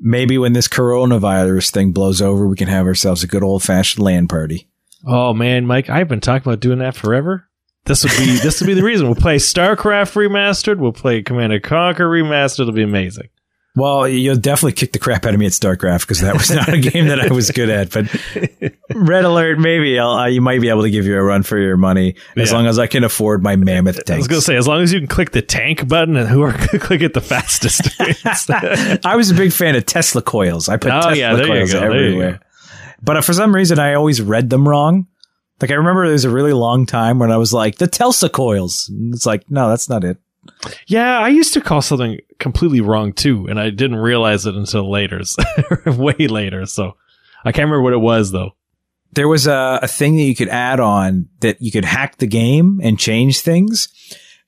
[0.06, 4.04] Maybe when this coronavirus thing blows over, we can have ourselves a good old fashioned
[4.04, 4.68] LAN party.
[5.08, 7.48] Oh man, Mike, I've been talking about doing that forever.
[7.86, 9.06] This would be this would be the reason.
[9.08, 10.78] We'll play StarCraft remastered.
[10.78, 12.62] We'll play Command and Conquer remastered.
[12.62, 13.30] It'll be amazing.
[13.76, 16.70] Well, you'll definitely kick the crap out of me at StarCraft because that was not
[16.70, 17.90] a game that I was good at.
[17.90, 18.06] But
[18.96, 21.58] Red Alert, maybe I'll, uh, you might be able to give you a run for
[21.58, 22.56] your money as Yeah.
[22.58, 24.12] long as I can afford my mammoth tank.
[24.12, 26.44] I was gonna say, as long as you can click the tank button and who
[26.44, 27.90] are click it the fastest.
[29.06, 30.70] I was a big fan of Tesla coils.
[30.70, 32.40] I put Oh, Tesla yeah, there you coils go, everywhere.
[33.02, 35.08] But uh, for some reason, I always read them wrong.
[35.62, 38.30] Like I remember there was a really long time when I was like the Tesla
[38.30, 38.88] coils.
[38.90, 40.18] And it's like, no, that's not it.
[40.88, 44.92] Yeah, I used to call something completely wrong too, and I didn't realize it until
[44.92, 45.22] later,
[45.88, 46.66] way later.
[46.68, 46.96] So
[47.44, 48.52] I can't remember what it was though.
[49.14, 52.28] there was a, a thing that you could add on that you could hack the
[52.28, 53.88] game and change things.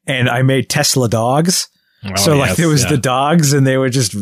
[0.08, 1.68] And I made Tesla dogs.
[2.04, 2.90] Oh, so like Oh, there was yeah.
[2.92, 4.16] the dogs and they would just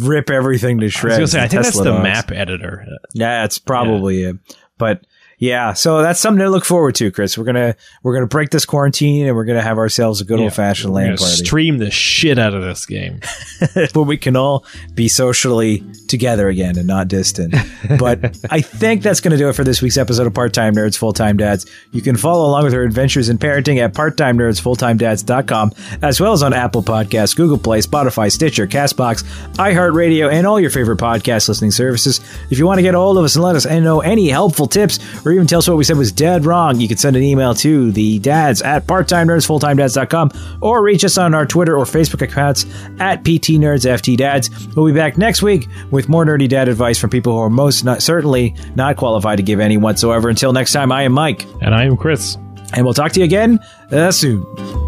[0.00, 1.16] rip everything to I shreds.
[1.16, 2.02] gonna say, I think that's the dogs.
[2.04, 2.86] map editor.
[3.14, 4.36] Yeah, it's probably it.
[4.78, 5.04] But
[5.38, 7.36] yeah, so that's something to look forward to, Chris.
[7.36, 10.44] We're gonna we're gonna break this quarantine and we're gonna have ourselves a good Yeah,
[10.44, 13.20] old fashioned LAN party Stream the shit out of this game.
[13.92, 14.64] where we can all
[14.94, 17.54] be socially together again and not distant.
[17.98, 20.74] But I think that's going to do it for this week's episode of Part Time
[20.74, 21.66] Nerds, Full Time Dads.
[21.92, 25.72] You can follow along with our adventures in parenting at parttimenerdsfulltimedads.com,
[26.02, 29.22] as well as on Apple Podcasts, Google Play, Spotify, Stitcher, Castbox,
[29.54, 32.20] iHeartRadio, and all your favorite podcast listening services.
[32.50, 34.66] If you want to get a hold of us and let us know any helpful
[34.66, 37.22] tips or even tell us what we said was dead wrong, you can send an
[37.22, 42.64] email to the dads at parttimenerdsfulltimedads.com or reach us on our Twitter or Facebook accounts
[42.98, 44.50] at PT Nerds FT Dads.
[44.74, 47.84] We'll be back next week with more nerdy dad advice from people who are most
[47.84, 50.28] not, certainly not qualified to give any whatsoever.
[50.28, 52.36] Until next time, I am Mike, And I am Chris.
[52.74, 53.60] and we'll talk to you again
[53.92, 54.83] uh, soon.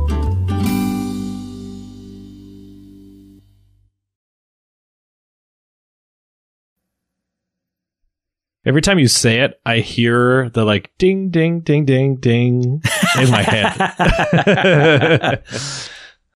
[8.66, 12.82] Every time you say it, I hear the like ding ding ding ding ding
[13.16, 15.44] in my head.